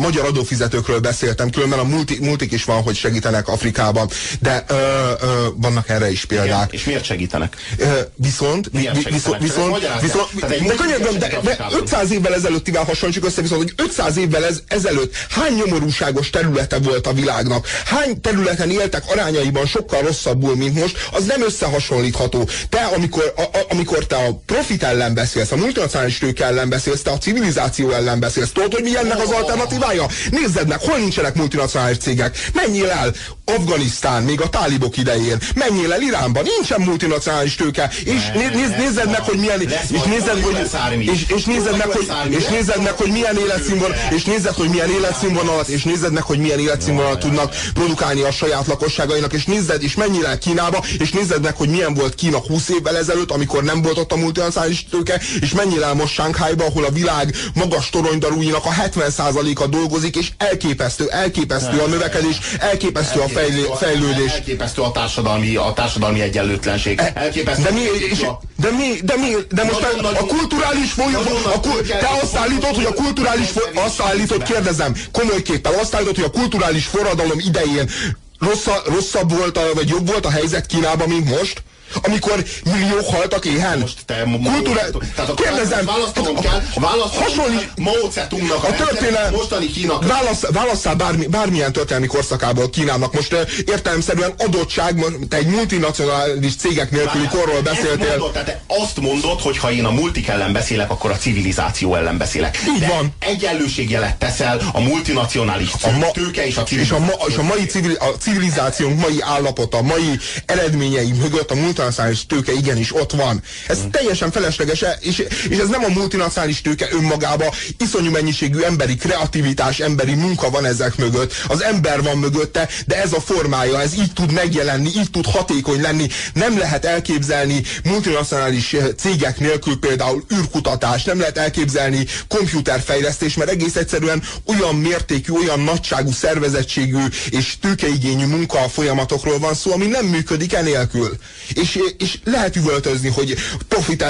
[0.00, 4.08] magyar adófizetőkről beszéltem, különben a multi, multik is van, hogy segítenek Afrikában,
[4.40, 6.48] de ö, ö, vannak erre is példák.
[6.48, 7.56] Igen, és miért segítenek?
[7.76, 13.42] Ö, viszont, vi, viszont, viszont, viszont, de könyörgöm, de, de 500 évvel ezelőttivel hasonlítjuk össze,
[13.42, 19.02] viszont, hogy 500 évvel ez, ezelőtt hány nyomorúságos területe volt a világnak, hány területen éltek
[19.06, 22.48] arányaiban sokkal rosszabbul, mint most, az nem összehasonlítható.
[22.68, 27.02] Te, amikor, a, a, amikor te a profit ellen beszélsz, a multinacionális tőke ellen beszélsz,
[27.02, 30.06] te a civilizáció ellen beszélsz, tudod, hogy mi ennek az alternatív alternatívája?
[30.30, 32.50] Nézzed meg, hol nincsenek multinacionális cégek?
[32.54, 33.12] Menjél el
[33.44, 35.38] Afganisztán, még a tálibok idején.
[35.54, 37.90] Menjél el Iránban, nincsen multinacionális tőke.
[38.04, 40.56] És néz, néz, nézed meg, hogy milyen, és nézed, hogy,
[40.98, 44.90] és, és nézed meg, hogy, és nézed meg, hogy milyen életszínvonal, és nézed, hogy milyen
[44.90, 49.94] életszínvonalat, és nézed meg, hogy milyen életszínvonalat tudnak produkálni a saját lakosságainak, és nézed, és
[49.94, 53.82] mennyire el Kínába, és nézed meg, hogy milyen volt Kína 20 évvel ezelőtt, amikor nem
[53.82, 58.64] volt ott a multinacionális tőke, és mennyire el most Sánkhájba, ahol a világ magas toronydarúinak
[58.64, 63.28] a 70%-a dolgozik, és elképesztő, elképesztő a növekedés, elképesztő a
[63.76, 64.32] fejlődés.
[64.32, 66.98] Elképesztő a társadalmi, a társadalmi egyenlőtlenség.
[66.98, 67.62] E, elképesztő.
[67.62, 68.18] De mi, és,
[68.56, 72.84] de mi, de mi, de most a, a kulturális folyam, a, te azt állítod, hogy
[72.84, 77.90] a kulturális, azt állítod, kérdezem, komolyképpen azt állítod, hogy a kulturális forradalom idején
[78.38, 81.62] rosszabb, rosszabb volt, a, vagy jobb volt a helyzet Kínában, mint most?
[82.02, 83.78] Amikor milliók haltak éhen.
[83.78, 84.80] Most te Kultúra...
[85.14, 90.06] Tehát kérdezem, választanom hát, kell, választanom Mao Zedongnak a, történelem, mostani Kínak.
[90.06, 93.12] Válasz, válasszál bármi, bármilyen történelmi korszakából Kínának.
[93.12, 93.36] Most
[93.66, 98.08] értelemszerűen adottság, te egy multinacionális cégek nélküli Várjál, korról beszéltél.
[98.08, 101.94] Mondod, tehát te azt mondod, hogy ha én a multik ellen beszélek, akkor a civilizáció
[101.94, 102.58] ellen beszélek.
[102.76, 103.14] Így van.
[103.18, 106.98] Egyenlőségjelet teszel a multinacionális a ma, tőke és a civilizáció.
[106.98, 111.50] És a, ma, és a mai civil, a civilizációnk mai állapota, a mai eredményei mögött
[111.50, 113.42] a multinacionális multinacionális tőke igenis ott van.
[113.66, 113.90] Ez mm.
[113.90, 120.14] teljesen felesleges, és, és ez nem a multinacionális tőke önmagába, iszonyú mennyiségű emberi kreativitás, emberi
[120.14, 124.32] munka van ezek mögött, az ember van mögötte, de ez a formája, ez így tud
[124.32, 126.08] megjelenni, így tud hatékony lenni.
[126.34, 133.76] Nem lehet elképzelni multinacionális eh, cégek nélkül például űrkutatás, nem lehet elképzelni komputerfejlesztés, mert egész
[133.76, 140.52] egyszerűen olyan mértékű, olyan nagyságú szervezettségű és tőkeigényű munka folyamatokról van szó, ami nem működik
[140.52, 141.18] enélkül.
[141.54, 143.34] És és, és lehet üvöltözni, hogy
[143.68, 144.04] profit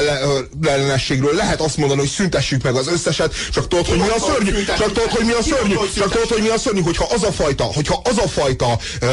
[0.63, 4.65] ellenességről lehet azt mondani, hogy szüntessük meg az összeset, csak tudod, hogy mi a szörnyű,
[4.65, 7.33] csak tudod, hogy mi a szörnyű, csak tudod, hogy mi a szörnyű, hogyha az a
[7.33, 9.09] fajta, hogyha az a fajta uh,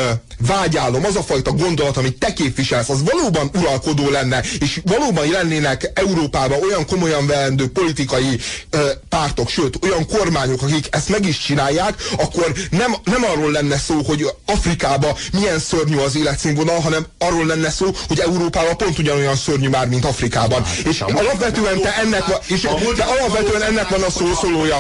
[0.48, 5.92] vágyálom, az a fajta gondolat, amit te képviselsz, az valóban uralkodó lenne, és valóban lennének
[5.94, 8.40] Európában olyan komolyan veendő politikai
[8.74, 13.78] uh, pártok, sőt, olyan kormányok, akik ezt meg is csinálják, akkor nem, nem arról lenne
[13.78, 19.00] szó, hogy Afrikában milyen szörnyű az életszínvonal, hanem arról lenne szó, hogy Európában Európában pont
[19.00, 20.64] ugyanolyan szörnyű már, mint Afrikában.
[20.64, 22.62] Hát, és alapvetően te ennek van, és
[22.96, 24.78] de alapvetően ennek van a szószólója.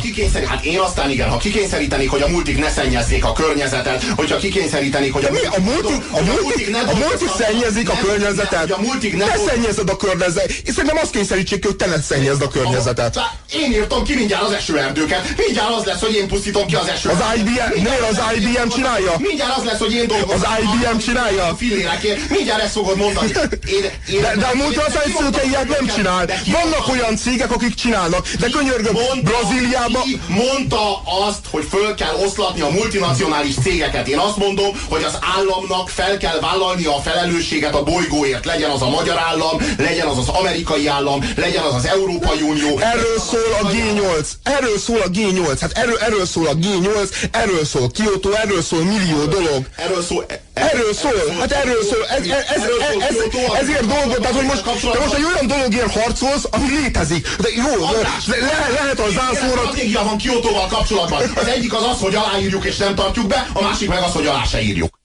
[0.47, 5.13] Hát én aztán igen, ha kikényszerítenék, hogy a multik ne szennyezzék a környezetet, hogyha kikényszerítenék,
[5.13, 8.71] hogy a, mi, a multik, a multik, a multik szennyezik a környezetet.
[8.71, 10.51] A multik ne szennyezed a környezetet.
[10.51, 13.19] És szerintem azt kényszerítsék, hogy te ne szennyezd a környezetet.
[13.53, 15.33] Én írtam ki mindjárt az esőerdőket.
[15.37, 17.31] Mindjárt az lesz, hogy én pusztítom ki az esőerdőket.
[17.31, 19.13] Az IBM, miért az IBM csinálja?
[19.17, 20.41] Mindjárt az lesz, hogy én dolgozom.
[20.41, 21.55] Az IBM csinálja?
[21.57, 22.29] Fillérekért.
[22.29, 23.31] Mindjárt ezt fogod mondani.
[23.67, 26.25] Én, én de, de a szőke ilyet nem csinál.
[26.45, 28.27] Vannak olyan cégek, akik csinálnak.
[28.39, 30.01] De könyörgöm, Brazíliában...
[30.27, 34.07] mondta azt, hogy föl kell oszlatni a multinacionális cégeket.
[34.07, 38.45] Én azt mondom, hogy az államnak fel kell vállalnia a felelősséget a bolygóért.
[38.45, 42.77] Legyen az a magyar állam, legyen az az amerikai állam, legyen az az Európai Unió.
[42.79, 44.27] Erről szól a G8.
[44.43, 45.57] Erről szól a G8.
[45.59, 49.65] Hát erről, erről szól a G8, erről szól Kyoto, erről szól millió dolog.
[49.75, 50.25] Erről szól...
[50.57, 54.63] Erről szól, hát erről szól, ez, ez, ez, ez, ez, ezért dolgot, tehát hogy most,
[54.63, 57.35] te most egy olyan dologért harcolsz, ami létezik.
[57.39, 57.85] De jó,
[58.25, 59.61] le, lehet az zászlóra...
[59.61, 61.21] stratégia van Kiotóval kapcsolatban.
[61.35, 64.25] Az egyik az az, hogy aláírjuk és nem tartjuk be, a másik meg az, hogy
[64.25, 64.99] alá se írjuk.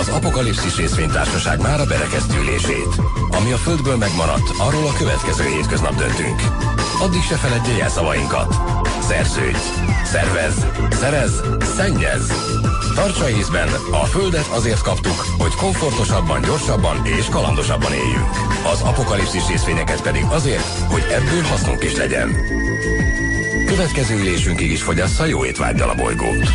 [0.00, 2.88] Az Apokalipszis részvénytársaság már a berekeztülését.
[3.30, 6.42] Ami a Földből megmaradt, arról a következő hétköznap döntünk.
[7.00, 8.54] Addig se feledje el szavainkat.
[9.00, 9.56] Szerződj,
[10.04, 11.42] szervez, szerez,
[11.76, 12.32] szennyez.
[12.94, 18.30] Tartsa észben, a Földet azért kaptuk, hogy komfortosabban, gyorsabban és kalandosabban éljünk.
[18.72, 22.36] Az apokalipszis részvényeket pedig azért, hogy ebből hasznunk is legyen.
[23.66, 26.48] Következő ülésünkig is fogyassza jó étvágydal a bolygót.